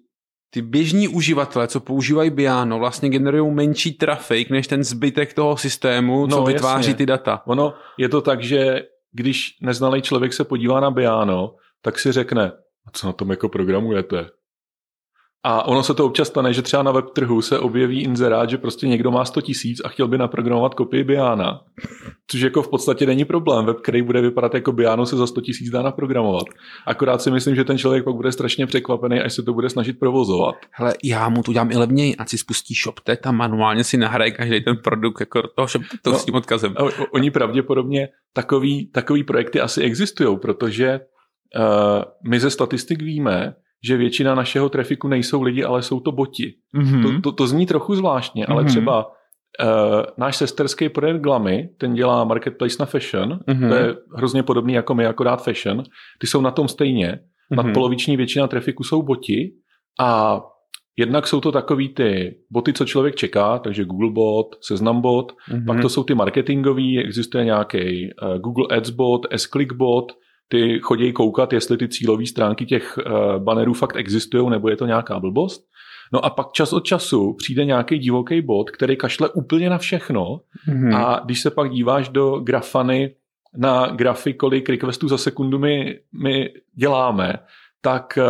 [0.50, 6.28] ty běžní uživatelé, co používají Biano, vlastně generují menší trafik než ten zbytek toho systému,
[6.28, 6.98] co no, vytváří jasně.
[6.98, 7.42] ty data.
[7.46, 8.82] Ono je to tak, že
[9.12, 12.52] když neznalý člověk se podívá na Biano, tak si řekne,
[12.88, 14.30] a co na tom jako programujete?
[15.48, 18.58] A ono se to občas stane, že třeba na web trhu se objeví inzerát, že
[18.58, 21.62] prostě někdo má 100 tisíc a chtěl by naprogramovat kopii Biana.
[22.28, 23.66] Což jako v podstatě není problém.
[23.66, 26.44] Web, který bude vypadat jako Biano, se za 100 tisíc dá naprogramovat.
[26.88, 30.00] Akorát si myslím, že ten člověk pak bude strašně překvapený, až se to bude snažit
[30.00, 30.56] provozovat.
[30.72, 34.32] Hele, já mu to dělám i levněji, ať si spustí ShopTet a manuálně si nahraje
[34.32, 35.68] každý ten produkt jako toho
[36.02, 36.76] to no, s tím odkazem.
[37.12, 43.56] Oni pravděpodobně takový, takový projekty asi existují, protože uh, my ze statistik víme,
[43.86, 46.54] že většina našeho trafiku nejsou lidi, ale jsou to boti.
[46.78, 47.02] Mm-hmm.
[47.02, 48.68] To, to, to zní trochu zvláštně, ale mm-hmm.
[48.68, 53.70] třeba uh, náš sesterský projekt Glamy, ten dělá marketplace na fashion, mm-hmm.
[53.70, 55.84] to je hrozně podobný jako my, akorát fashion,
[56.20, 57.64] ty jsou na tom stejně, mm-hmm.
[57.64, 59.52] nadpoloviční většina trafiku jsou boti
[60.00, 60.42] a
[60.98, 65.66] Jednak jsou to takový ty boty, co člověk čeká, takže Google bot, Seznam bot, mm-hmm.
[65.66, 70.12] pak to jsou ty marketingový, existuje nějaký uh, Google Ads bot, S-Click bot,
[70.48, 74.86] ty chodí koukat, jestli ty cílové stránky těch uh, bannerů fakt existují, nebo je to
[74.86, 75.66] nějaká blbost.
[76.14, 80.42] No a pak čas od času přijde nějaký divoký bot, který kašle úplně na všechno
[80.70, 80.96] mm-hmm.
[80.98, 83.16] a když se pak díváš do grafany
[83.58, 87.34] na grafy, kolik requestů za sekundu my, my děláme,
[87.82, 88.24] tak uh,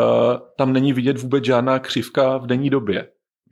[0.57, 3.07] tam není vidět vůbec žádná křivka v denní době.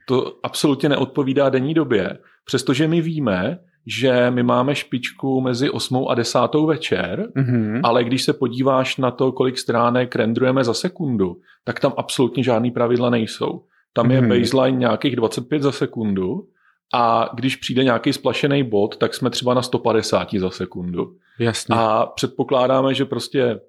[0.08, 6.14] To absolutně neodpovídá denní době, přestože my víme, že my máme špičku mezi 8 a
[6.14, 7.80] 10 večer, mm-hmm.
[7.84, 12.70] ale když se podíváš na to, kolik stránek rendrujeme za sekundu, tak tam absolutně žádný
[12.70, 13.62] pravidla nejsou.
[13.92, 14.40] tam je mm-hmm.
[14.40, 16.48] baseline nějakých 25 za sekundu
[16.94, 21.16] a když přijde nějaký splašený bod, tak jsme třeba na 150 za sekundu.
[21.38, 21.76] Jasně.
[21.78, 23.60] A předpokládáme, že prostě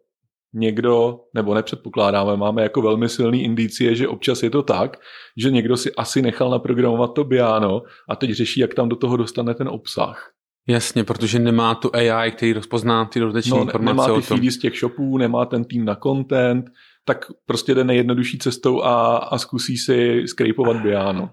[0.56, 4.98] někdo, nebo nepředpokládáme, máme jako velmi silný indicie, že občas je to tak,
[5.38, 9.18] že někdo si asi nechal naprogramovat to Biano a teď řeší, jak tam do toho
[9.18, 10.32] dostane ten obsah.
[10.68, 14.58] Jasně, protože nemá tu AI, který rozpozná ty dodatečné no, informace nemá ty feedy z
[14.58, 16.66] těch shopů, nemá ten tým na content,
[17.06, 21.30] tak prostě jde nejjednodušší cestou a, a zkusí si skrejpovat Biano.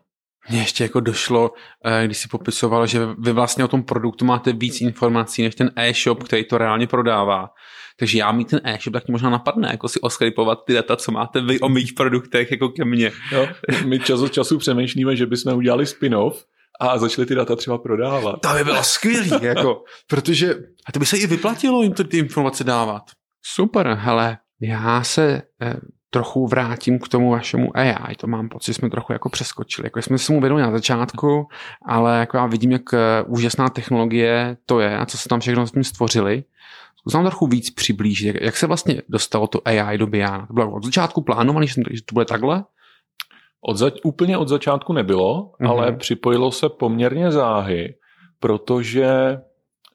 [0.50, 1.50] Mně ještě jako došlo,
[1.84, 5.70] eh, když si popisoval, že vy vlastně o tom produktu máte víc informací než ten
[5.76, 7.50] e-shop, který to reálně prodává.
[8.02, 11.40] Takže já mít ten e-shop, tak možná napadne, jako si oskripovat ty data, co máte
[11.40, 13.12] vy o mých produktech, jako ke mně.
[13.32, 13.48] Jo,
[13.86, 16.44] my čas od času přemýšlíme, že bychom udělali spin-off
[16.80, 18.40] a začali ty data třeba prodávat.
[18.40, 20.54] To by bylo skvělý, jako, protože
[20.86, 23.02] a to by se i vyplatilo jim to, ty informace dávat.
[23.42, 25.76] Super, hele, já se eh,
[26.10, 28.14] trochu vrátím k tomu vašemu AI.
[28.16, 29.86] To mám pocit, že jsme trochu jako přeskočili.
[29.86, 31.46] Jako jsme se mu vědomili na začátku,
[31.86, 35.66] ale jako já vidím, jak eh, úžasná technologie to je a co se tam všechno
[35.66, 36.44] s tím stvořili.
[37.02, 40.46] Zkus nám trochu víc přiblížit, jak, jak se vlastně dostalo to AI do Biana.
[40.46, 41.74] To bylo od začátku plánované, že
[42.06, 42.64] to bude takhle?
[43.60, 45.70] Od za, úplně od začátku nebylo, mm-hmm.
[45.70, 47.94] ale připojilo se poměrně záhy,
[48.40, 49.38] protože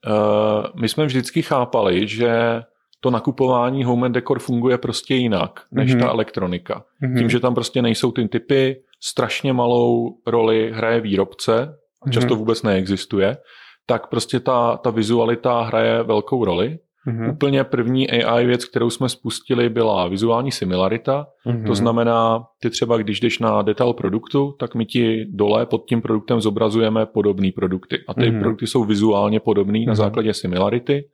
[0.07, 2.61] uh, my jsme vždycky chápali, že
[2.99, 5.99] to nakupování home and decor funguje prostě jinak než mm-hmm.
[5.99, 6.83] ta elektronika.
[7.03, 7.17] Mm-hmm.
[7.17, 12.37] Tím, že tam prostě nejsou ty typy, strašně malou roli hraje výrobce, a často mm-hmm.
[12.37, 13.37] vůbec neexistuje,
[13.85, 16.79] tak prostě ta, ta vizualita hraje velkou roli.
[17.07, 17.31] Mm-hmm.
[17.31, 21.27] Úplně první AI věc, kterou jsme spustili, byla vizuální similarita.
[21.45, 21.67] Mm-hmm.
[21.67, 26.01] To znamená, ty třeba když jdeš na detail produktu, tak my ti dole pod tím
[26.01, 27.97] produktem zobrazujeme podobné produkty.
[28.07, 28.39] A ty mm-hmm.
[28.39, 29.87] produkty jsou vizuálně podobné mm-hmm.
[29.87, 29.97] na mhm.
[29.97, 31.09] základě similarity.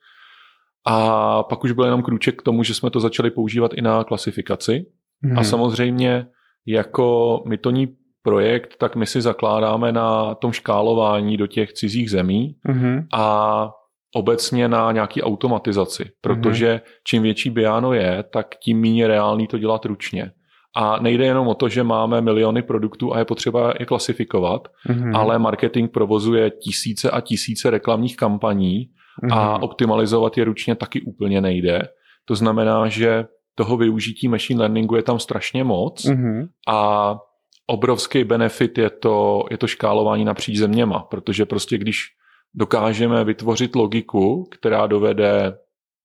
[0.85, 4.03] A pak už byl jenom krůček k tomu, že jsme to začali používat i na
[4.03, 4.85] klasifikaci.
[5.25, 5.39] Mm-hmm.
[5.39, 6.25] A samozřejmě
[6.67, 7.87] jako mytoní
[8.23, 13.05] projekt, tak my si zakládáme na tom škálování do těch cizích zemí mm-hmm.
[13.13, 13.69] a
[14.13, 16.89] obecně na nějaký automatizaci, protože mm-hmm.
[17.03, 20.31] čím větší Biano je, tak tím méně reálný to dělat ručně.
[20.75, 25.17] A nejde jenom o to, že máme miliony produktů a je potřeba je klasifikovat, mm-hmm.
[25.17, 28.89] ale marketing provozuje tisíce a tisíce reklamních kampaní
[29.23, 29.37] mm-hmm.
[29.37, 29.63] a mhm.
[29.63, 31.81] optimalizovat je ručně taky úplně nejde.
[32.25, 36.47] To znamená, že toho využití machine learningu je tam strašně moc mm-hmm.
[36.67, 37.17] a
[37.67, 42.05] obrovský benefit je to, je to škálování napříč zeměma, protože prostě když
[42.55, 45.57] dokážeme vytvořit logiku, která dovede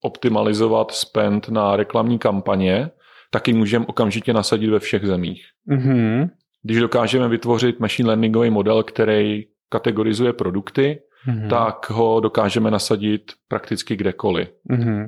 [0.03, 2.89] optimalizovat spend na reklamní kampaně,
[3.31, 5.41] tak ji můžeme okamžitě nasadit ve všech zemích.
[5.69, 6.29] Mm-hmm.
[6.63, 11.49] Když dokážeme vytvořit machine learningový model, který kategorizuje produkty, mm-hmm.
[11.49, 14.49] tak ho dokážeme nasadit prakticky kdekoliv.
[14.69, 15.07] Mm-hmm.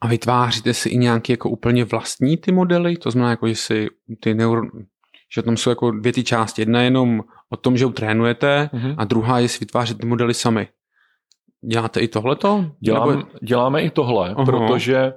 [0.00, 2.96] A vytváříte si i nějaké jako úplně vlastní ty modely?
[2.96, 3.86] To znamená, jako, že si
[4.20, 4.62] ty neuro,
[5.34, 6.62] že tam jsou jako dvě ty části.
[6.62, 8.94] Jedna jenom o tom, že utrénujete mm-hmm.
[8.98, 10.68] a druhá je si vytvářet ty modely sami.
[11.72, 12.70] Děláte i tohleto?
[12.80, 13.22] Dělám, Nebo...
[13.42, 14.44] Děláme i tohle, uh-huh.
[14.44, 15.12] protože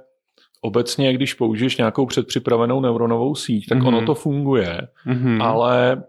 [0.62, 3.88] obecně, když použiješ nějakou předpřipravenou neuronovou síť, tak mm-hmm.
[3.88, 5.42] ono to funguje, mm-hmm.
[5.42, 6.04] ale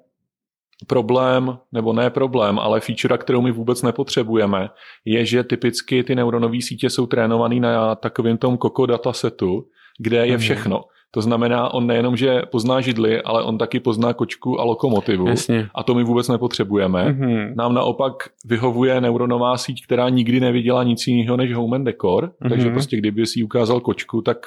[0.88, 4.70] problém, nebo ne problém, ale feature, kterou my vůbec nepotřebujeme,
[5.06, 9.66] je, že typicky ty neuronové sítě jsou trénované na takovém tom Coco datasetu,
[10.00, 10.82] kde je všechno.
[11.14, 15.28] To znamená, on nejenom, že pozná židly, ale on taky pozná kočku a lokomotivu.
[15.28, 15.68] Jasně.
[15.76, 17.06] A to my vůbec nepotřebujeme.
[17.06, 17.56] Mm-hmm.
[17.56, 18.14] Nám naopak
[18.46, 22.26] vyhovuje neuronová síť, která nikdy neviděla nic jiného než home and decor.
[22.26, 22.50] Mm-hmm.
[22.50, 24.38] Takže prostě kdyby si ukázal kočku, tak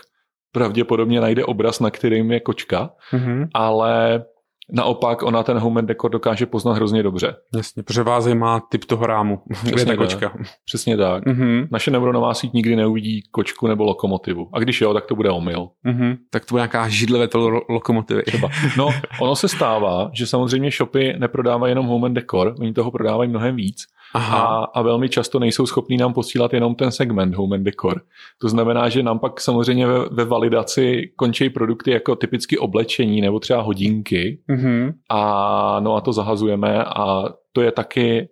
[0.52, 2.90] pravděpodobně najde obraz, na kterým je kočka.
[3.12, 3.48] Mm-hmm.
[3.54, 4.24] Ale
[4.72, 7.34] Naopak ona ten home and decor dokáže poznat hrozně dobře.
[7.56, 10.28] Jasně, protože vás má typ toho rámu, kde je ta kočka.
[10.28, 10.40] Tak.
[10.64, 11.24] Přesně tak.
[11.26, 11.68] Mm-hmm.
[11.70, 14.48] Naše neuronová síť nikdy neuvidí kočku nebo lokomotivu.
[14.52, 15.68] A když jo, tak to bude omyl.
[15.86, 16.16] Mm-hmm.
[16.30, 18.22] Tak to bude nějaká židlivé to lo- lokomotivy.
[18.22, 18.48] Třeba.
[18.76, 18.88] No,
[19.20, 23.56] ono se stává, že samozřejmě shopy neprodávají jenom home and decor, oni toho prodávají mnohem
[23.56, 23.86] víc.
[24.14, 24.38] Aha.
[24.38, 28.00] A, a velmi často nejsou schopní nám posílat jenom ten segment home and decor.
[28.38, 33.40] To znamená, že nám pak samozřejmě ve, ve validaci končí produkty jako typicky oblečení nebo
[33.40, 34.92] třeba hodinky mm-hmm.
[35.10, 38.28] a no a to zahazujeme a to je taky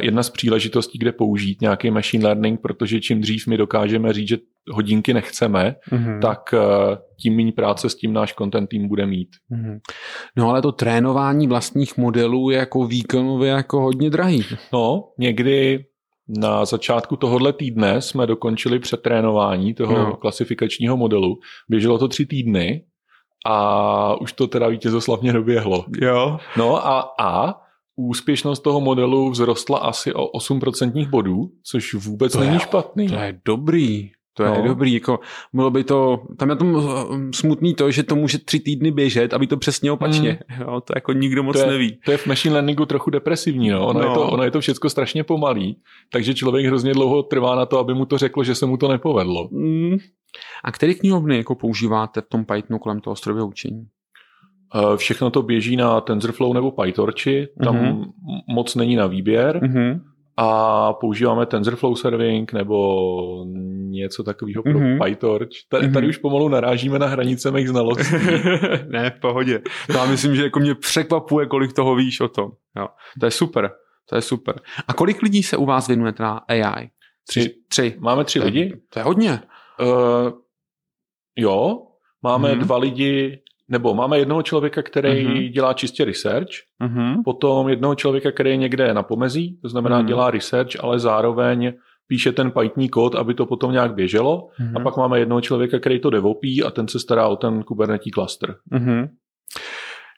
[0.00, 4.38] jedna z příležitostí, kde použít nějaký machine learning, protože čím dřív my dokážeme říct, že
[4.70, 6.20] hodinky nechceme, mm-hmm.
[6.20, 9.28] tak eh, tím méně práce s tím náš content tým bude mít.
[9.52, 9.78] Mm-hmm.
[10.36, 14.44] No ale to trénování vlastních modelů je jako výkonově jako hodně drahý.
[14.72, 15.84] No, někdy
[16.28, 20.16] na začátku tohohle týdne jsme dokončili přetrénování toho no.
[20.16, 21.38] klasifikačního modelu.
[21.68, 22.84] Běželo to tři týdny
[23.46, 25.84] a už to teda vítězoslavně doběhlo.
[26.00, 26.38] Jo.
[26.56, 27.54] No a, a
[27.96, 33.08] úspěšnost toho modelu vzrostla asi o 8% bodů, což vůbec to není je, špatný.
[33.08, 34.10] To je dobrý.
[34.36, 34.62] To je No.
[34.68, 35.18] dobrý, jako
[35.52, 36.66] bylo by to, tam je to
[37.34, 40.38] smutný to, že to může tři týdny běžet a být to přesně opačně.
[40.60, 41.98] Jo, to jako nikdo moc to je, neví.
[42.04, 43.86] To je v machine learningu trochu depresivní, no.
[43.86, 44.08] Ono, No.
[44.08, 45.80] Je to, ono je to všechno strašně pomalý,
[46.12, 48.88] takže člověk hrozně dlouho trvá na to, aby mu to řeklo, že se mu to
[48.88, 49.48] nepovedlo.
[49.52, 49.96] Mm.
[50.64, 53.86] A který knihovny jako používáte v tom Pythonu kolem toho strojového učení?
[54.74, 57.86] Eh, Všechno to běží na TensorFlow nebo PyTorchi, tam Mhm.
[57.86, 58.04] m-
[58.54, 60.00] moc není na výběr Mm-hmm.
[60.36, 62.96] a používáme TensorFlow Serving nebo
[63.90, 64.98] něco takového pro Mhm.
[65.04, 65.48] PyTorch.
[65.70, 65.94] Tady, Mhm.
[65.94, 68.14] tady už pomalu narážíme na hranice mých znalostí.
[68.88, 69.62] ne, v pohodě.
[69.94, 72.50] Já myslím, že jako mě překvapuje, kolik toho víš o tom.
[72.78, 72.88] Jo.
[73.20, 73.70] To je super.
[74.08, 74.60] To je super.
[74.88, 76.88] A kolik lidí se u vás věnuje na AI?
[77.28, 77.54] Tři.
[77.68, 77.96] Tři.
[77.98, 78.76] Máme tři To je- lidi.
[78.92, 79.40] To je hodně.
[79.80, 80.30] Uh,
[81.36, 81.78] jo,
[82.22, 82.58] máme Mhm.
[82.64, 83.38] dva lidi,
[83.68, 85.48] nebo máme jednoho člověka, který Mhm.
[85.52, 86.48] dělá čistě research,
[86.82, 87.22] Mm-hmm.
[87.24, 90.06] potom jednoho člověka, který je někde na pomezí, to znamená Mhm.
[90.06, 91.72] dělá research, ale zároveň
[92.08, 94.48] píše ten Python kód, aby to potom nějak běželo.
[94.60, 94.76] Mhm.
[94.76, 98.10] A pak máme jednoho člověka, který to devopí a ten se stará o ten Kubernetes
[98.14, 98.54] cluster.
[98.72, 99.08] Mm-hmm.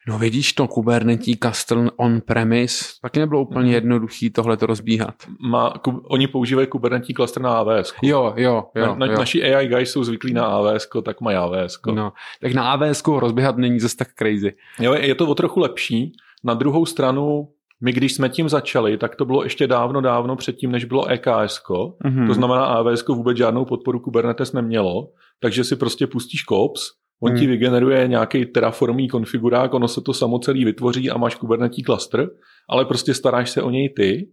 [0.09, 3.73] No vidíš to, Kubernetes Castle on-premise, taky nebylo úplně Mhm.
[3.73, 5.15] jednoduchý tohle to rozbíhat.
[5.49, 7.93] Má, ku, oni používají Kubernetes cluster na AWS.
[8.01, 8.85] Jo, jo, jo.
[8.87, 9.17] na, na, jo.
[9.19, 11.79] Naši AI guys jsou zvyklí na AWS, tak mají AWS.
[11.95, 14.53] No, tak na AWS ho rozběhat není zase tak crazy.
[14.79, 16.13] Jo, je to o trochu lepší.
[16.43, 17.49] Na druhou stranu,
[17.81, 21.61] my když jsme tím začali, tak to bylo ještě dávno, dávno předtím, než bylo EKS.
[21.69, 22.27] Mm-hmm.
[22.27, 25.09] To znamená, AWS vůbec žádnou podporu Kubernetes nemělo,
[25.41, 26.81] takže si prostě pustíš kops,
[27.23, 27.49] on ti Hmm.
[27.49, 32.29] vygeneruje nějaký terraformý konfigurák, ono se to samo celý vytvoří a máš Kubernetes cluster,
[32.69, 34.29] ale prostě staráš se o něj ty.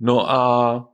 [0.00, 0.84] No a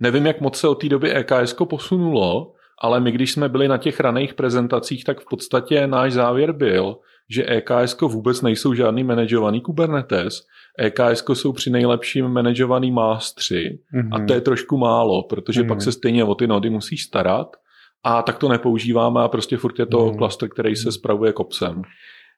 [0.00, 2.52] nevím, jak moc se od té doby EKS posunulo,
[2.82, 6.96] ale my, když jsme byli na těch raných prezentacích, tak v podstatě náš závěr byl,
[7.30, 10.40] že EKS vůbec nejsou žádný manažovaný Kubernetes.
[10.78, 14.22] EKS jsou při nejlepším manažovaný mástři mm-hmm.
[14.22, 15.68] a to je trošku málo, protože Mhm.
[15.68, 17.56] pak se stejně o ty nody musíš starat
[18.04, 20.16] a tak to nepoužíváme a prostě furt je to Mhm.
[20.16, 21.82] cluster, který se spravuje kopsem.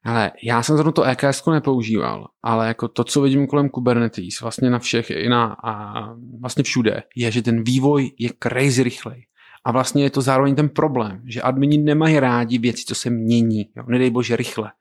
[0.05, 4.71] Ale já jsem zrovna to EKS nepoužíval, ale jako to, co vidím kolem Kubernetes, vlastně
[4.71, 6.05] na všech, i na, a
[6.41, 9.27] vlastně všude, je, že ten vývoj je crazy rychlej.
[9.65, 13.69] A vlastně je to zároveň ten problém, že admini nemají rádi věci, co se mění.
[13.77, 13.83] Jo?
[13.89, 14.73] Nedej bože rychle.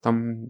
[0.00, 0.46] Tam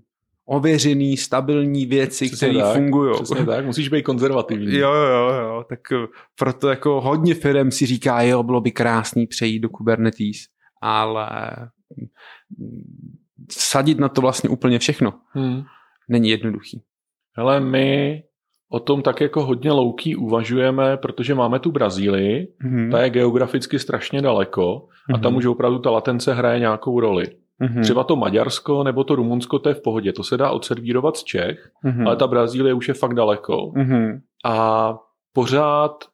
[0.46, 3.14] ověřený, stabilní věci, které fungují.
[3.14, 4.74] Přesně tak, musíš být konzervativní.
[4.78, 6.06] Jo, jo, jo, tak eh,
[6.38, 10.36] proto jako hodně firm si říká, jo, bylo by krásný přejít do Kubernetes,
[10.82, 11.30] ale
[12.58, 13.16] mm,
[13.52, 15.62] sadit na to vlastně úplně všechno Hmm.
[16.08, 16.82] není jednoduchý.
[17.36, 18.22] Hele, my
[18.70, 22.90] o tom tak jako hodně louký uvažujeme, protože máme tu Brazílii, Mm-hmm.
[22.90, 25.36] ta je geograficky strašně daleko a tam Mhm.
[25.38, 27.26] už opravdu ta latence hraje nějakou roli.
[27.62, 27.82] Mm-hmm.
[27.82, 31.24] Třeba to Maďarsko nebo to Rumunsko, to je v pohodě, to se dá odservírovat z
[31.24, 32.06] Čech, mm-hmm.
[32.06, 33.56] ale ta Brazílie už je fakt daleko.
[33.56, 34.20] mm-hmm.
[34.44, 34.94] A
[35.32, 36.04] pořád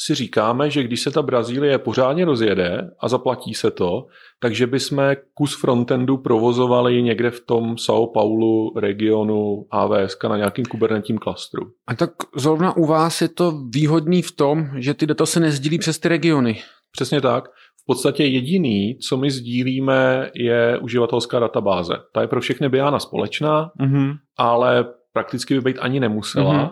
[0.00, 4.06] si říkáme, že když se ta Brazílie pořádně rozjede a zaplatí se to,
[4.40, 11.18] takže bychom kus frontendu provozovali někde v tom São Paulo regionu AWS na nějakým kubernetním
[11.18, 11.70] klastru.
[11.86, 15.78] A tak zrovna u vás je to výhodný v tom, že ty data se nezdílí
[15.78, 16.62] přes ty regiony.
[16.92, 17.48] Přesně tak.
[17.82, 21.94] V podstatě jediný, co my sdílíme, je uživatelská databáze.
[22.14, 24.14] Ta je pro všechny Biana společná, Mm-hmm.
[24.38, 26.52] ale prakticky by být ani nemusela.
[26.52, 26.68] Mhm.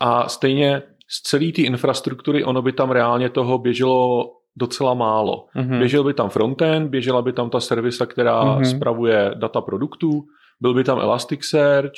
[0.00, 5.46] A stejně z celé té infrastruktury ono by tam reálně toho běželo docela málo.
[5.56, 5.78] Mm-hmm.
[5.78, 8.64] Běžel by tam frontend, běžela by tam ta servisa, která Mhm.
[8.64, 10.22] spravuje data produktů,
[10.60, 11.92] byl by tam Elasticsearch,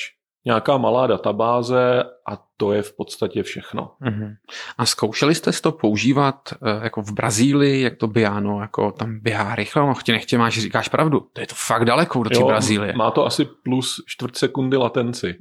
[0.44, 3.90] nějaká malá databáze a to je v podstatě všechno.
[4.02, 4.36] Mm-hmm.
[4.78, 9.54] A zkoušeli jste to používat eh, jako v Brazílii, jak to běháno, jako tam běhá
[9.54, 12.92] rychle, no chtě nechtě máš, říkáš pravdu, to je to fakt daleko do té Brazílie.
[12.96, 15.34] má to asi plus čtvrt sekundy latenci.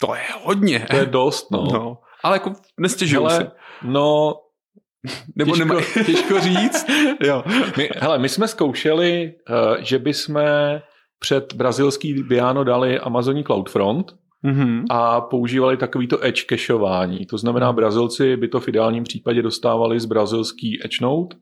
[0.00, 0.86] To je hodně.
[0.90, 1.68] To je dost, no.
[1.72, 1.98] no.
[2.22, 3.42] Ale jako nestěžuju si.
[3.82, 4.34] No,
[5.36, 5.80] Nebo těžko, nemá...
[6.06, 6.86] těžko říct.
[7.20, 7.44] jo.
[7.76, 10.40] My, hele, my jsme zkoušeli, uh, že bychom
[11.18, 14.84] před brazilský Biano dali Amazoní CloudFront Mm-hmm.
[14.90, 17.26] a používali takovýto edge cacheování.
[17.26, 21.36] To znamená, Brazilci by to v ideálním případě dostávali z brazilský edge node,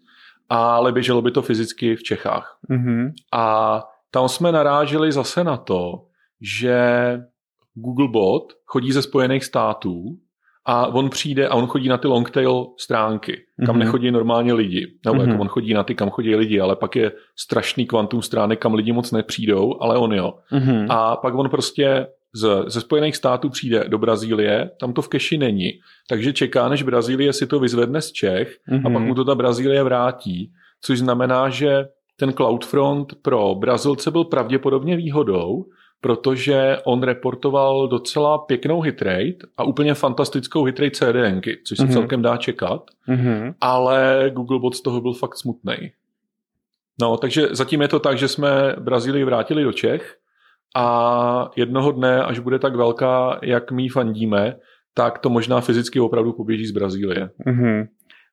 [0.48, 2.58] ale běželo by to fyzicky v Čechách.
[2.70, 3.12] Mm-hmm.
[3.32, 6.04] A tam jsme naráželi zase na to,
[6.40, 6.78] že
[7.74, 10.04] Googlebot chodí ze Spojených států
[10.64, 13.84] a on přijde a on chodí na ty longtail stránky, kam Mhm.
[13.84, 14.86] nechodí normálně lidi.
[15.06, 15.28] Nebo Mhm.
[15.30, 18.74] jako on chodí na ty, kam chodí lidi, ale pak je strašný kvantum stránek, kam
[18.74, 20.34] lidi moc nepřijdou, ale on jo.
[20.52, 20.86] Mm-hmm.
[20.90, 25.38] A pak on prostě z, ze Spojených států přijde do Brazílie, tam to v keši
[25.38, 25.72] není,
[26.08, 28.86] takže čeká, než Brazílie si to vyzvedne z Čech Mhm.
[28.86, 34.24] a pak mu to ta Brazílie vrátí, což znamená, že ten CloudFront pro Brazilce byl
[34.24, 35.64] pravděpodobně výhodou,
[36.00, 41.92] protože on reportoval docela pěknou hitrate a úplně fantastickou hitrate CDNky, což se Mhm.
[41.92, 43.54] celkem dá čekat, Mm-hmm.
[43.60, 45.76] ale Googlebot z toho byl fakt smutný.
[47.00, 50.16] No, takže zatím je to tak, že jsme Brazílii vrátili do Čech
[50.76, 54.56] a jednoho dne, až bude tak velká, jak my fandíme,
[54.94, 57.30] tak to možná fyzicky opravdu poběží z Brazílie.
[57.46, 57.88] Mm-hmm.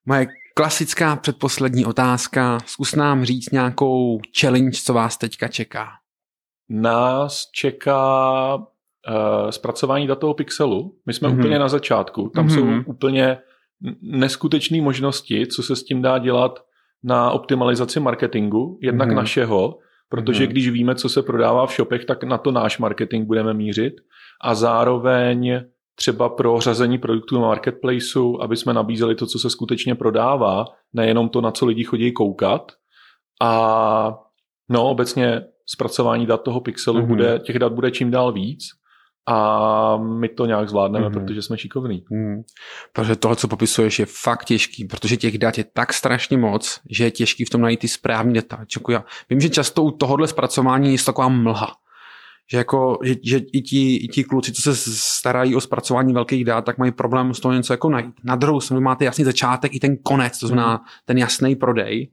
[0.06, 2.58] Moje klasická předposlední otázka.
[2.66, 5.88] Zkus nám říct nějakou challenge, co vás teďka čeká.
[6.70, 8.64] Nás čeká uh,
[9.50, 10.96] zpracování datového pixelu.
[11.06, 11.40] My jsme mm-hmm.
[11.40, 12.30] úplně na začátku.
[12.30, 12.84] Tam mm-hmm.
[12.84, 13.38] jsou úplně
[14.02, 16.60] neskutečné možnosti, co se s tím dá dělat
[17.04, 19.16] na optimalizaci marketingu, jednak mm-hmm.
[19.16, 19.78] našeho,
[20.10, 20.47] protože mm-hmm.
[20.47, 23.93] když víme, co se prodává v shopech, tak na to náš marketing budeme mířit
[24.41, 25.62] a zároveň
[25.95, 31.30] třeba pro řazení produktů na marketplaceu, aby jsme nabízeli to, co se skutečně prodává, nejenom
[31.30, 32.72] to, na co lidi chodí koukat.
[33.41, 34.18] A
[34.70, 37.08] no, obecně zpracování dat toho pixelu mm-hmm.
[37.08, 38.64] bude, těch dat bude čím dál víc
[39.28, 41.13] a my to nějak zvládneme, mm-hmm.
[41.13, 42.05] protože jsme šikovní.
[42.09, 42.43] Mm.
[42.93, 47.03] Protože tohle, co popisuješ, je fakt těžký, protože těch dat je tak strašně moc, že
[47.03, 48.65] je těžký v tom najít ty správné data.
[48.89, 51.76] Já vím, že často u tohohle zpracování je taková mlha.
[52.51, 56.45] Že, jako, že, že i, ti, i ti kluci, co se starají o zpracování velkých
[56.45, 58.15] dat, tak mají problém s toho něco jako najít.
[58.23, 60.84] Na druhou stranu máte jasný začátek i ten konec, to znamená mm.
[61.05, 62.09] ten jasný prodej.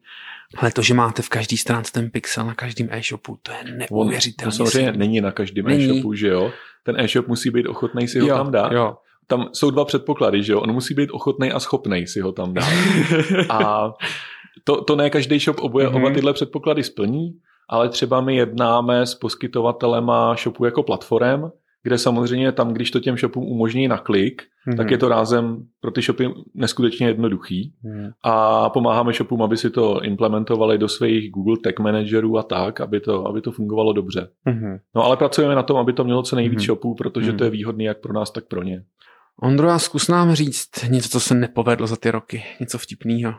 [0.57, 4.51] Ale to, že máte v každý stránce ten pixel na každém e-shopu, to je neuvěřitelné.
[4.51, 6.53] To samozřejmě není na každém e-shopu, že jo?
[6.83, 8.73] ten e-shop musí být ochotný si ho jo, tam dát.
[8.73, 8.97] Jo.
[9.27, 10.61] Tam jsou dva předpoklady, že jo?
[10.61, 12.69] On musí být ochotný a schopný si ho tam dát.
[13.49, 13.93] a
[14.65, 15.97] to, to ne každý shop oboje, mm-hmm.
[15.97, 17.31] oba tyhle předpoklady splní,
[17.69, 21.51] ale třeba my jednáme s poskytovatelema shopu jako platform,
[21.83, 24.77] kde samozřejmě tam, když to těm shopům umožní na klik, mm-hmm.
[24.77, 27.75] tak je to rázem pro ty shopy neskutečně jednoduchý.
[27.83, 28.11] Mm.
[28.23, 33.01] A pomáháme shopům, aby si to implementovali do svých Google Tag Managerů a tak, aby
[33.01, 34.29] to, aby to fungovalo dobře.
[34.47, 34.79] Mm-hmm.
[34.95, 36.67] No ale pracujeme na tom, aby to mělo co nejvíc mm-hmm.
[36.67, 37.37] shopů, protože mm-hmm.
[37.37, 38.85] to je výhodný jak pro nás, tak pro ně.
[39.43, 43.35] Ondro, a zkus nám říct něco, co se nepovedlo za ty roky, něco vtipného.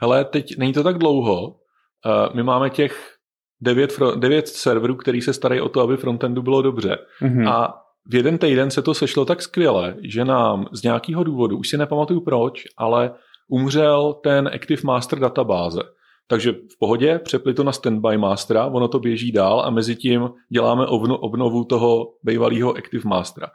[0.00, 1.48] Hele, teď není to tak dlouho.
[1.48, 3.15] Uh, my máme těch
[3.60, 6.98] devět, devět serverů, který se starají o to, aby frontendu bylo dobře.
[7.22, 7.48] Mm-hmm.
[7.48, 7.74] A
[8.08, 11.76] v jeden týden se to sešlo tak skvěle, že nám z nějakého důvodu, už si
[11.76, 13.10] nepamatuju proč, ale
[13.48, 15.80] umřel ten Active Master databáze.
[16.28, 20.30] Takže v pohodě, přepli to na Standby Mastera, ono to běží dál a mezi tím
[20.52, 20.86] děláme
[21.20, 23.46] obnovu toho bývalého Active Mastera.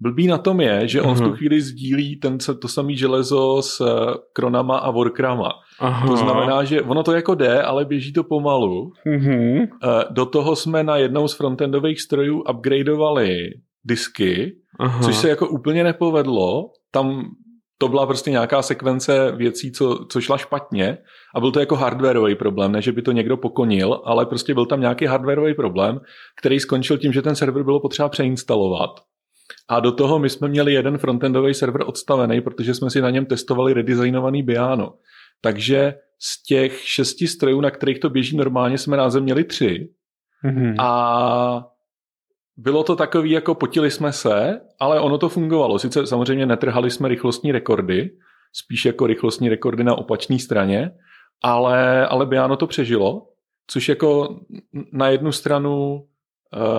[0.00, 1.14] Blbý na tom je, že on uh-huh.
[1.14, 1.36] v tu mhm.
[1.36, 3.82] chvíli sdílí ten, to samé železo s
[4.32, 5.52] kronama a workrama.
[5.80, 6.06] Aha.
[6.06, 8.92] To znamená, že ono to jako jde, ale běží to pomalu.
[9.06, 9.68] Uh-huh.
[10.10, 13.50] Do toho jsme na jednou z frontendových strojů upgradeovali
[13.84, 15.02] disky, Aha.
[15.02, 16.70] což se jako úplně nepovedlo.
[16.90, 17.24] Tam
[17.78, 20.98] to byla prostě nějaká sekvence věcí, co, co šla špatně
[21.34, 24.66] a byl to jako hardwareový problém, ne že by to někdo pokonil, ale prostě byl
[24.66, 26.00] tam nějaký hardwareový problém,
[26.40, 28.90] který skončil tím, že ten server bylo potřeba přeinstalovat.
[29.70, 33.26] A do toho my jsme měli jeden frontendový server odstavený, protože jsme si na něm
[33.26, 34.94] testovali redesignovaný Biano.
[35.40, 39.88] Takže z těch šesti strojů, na kterých to běží normálně, jsme rázem měli tři.
[40.44, 40.74] Mm-hmm.
[40.78, 41.66] A
[42.56, 45.78] bylo to takový, jako potili jsme se, ale ono to fungovalo.
[45.78, 48.10] Sice samozřejmě netrhali jsme rychlostní rekordy,
[48.52, 50.90] spíš jako rychlostní rekordy na opačné straně,
[51.42, 53.26] ale, ale Biano to přežilo,
[53.66, 54.40] což jako
[54.92, 56.04] na jednu stranu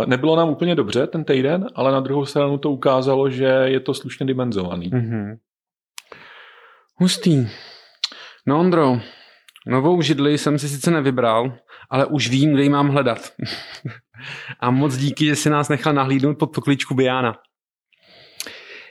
[0.06, 3.94] nebylo nám úplně dobře ten týden, ale na druhou stranu to ukázalo, že je to
[3.94, 4.90] slušně dimenzovaný.
[4.90, 5.38] Mm-hmm.
[6.96, 7.48] Hustý.
[8.48, 9.00] No Ondro,
[9.68, 11.58] novou židli jsem si sice nevybral,
[11.90, 13.34] ale už vím, kde ji mám hledat.
[14.60, 17.38] A moc díky, že si nás nechal nahlídnout pod pokličku Biana.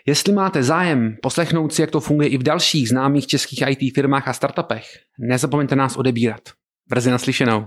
[0.07, 4.29] Jestli máte zájem poslechnout si, jak to funguje i v dalších známých českých IT firmách
[4.29, 4.87] a startupech,
[5.19, 6.41] nezapomeňte nás odebírat.
[6.89, 7.67] Brzy naslyšenou.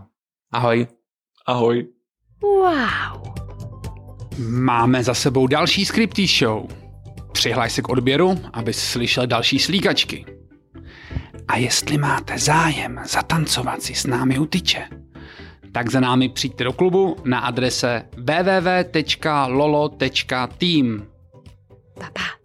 [0.52, 0.88] Ahoj.
[1.48, 1.88] Ahoj.
[2.44, 3.34] Wow.
[4.48, 6.68] Máme za sebou další Scripty Show.
[7.32, 10.26] Přihlaj se k odběru, abys slyšel další slíkačky.
[11.48, 14.88] A jestli máte zájem zatancovat si s námi u tyče,
[15.72, 19.08] tak za námi přijďte do klubu na adrese www.lolo.team.
[22.00, 22.43] Pa, pa.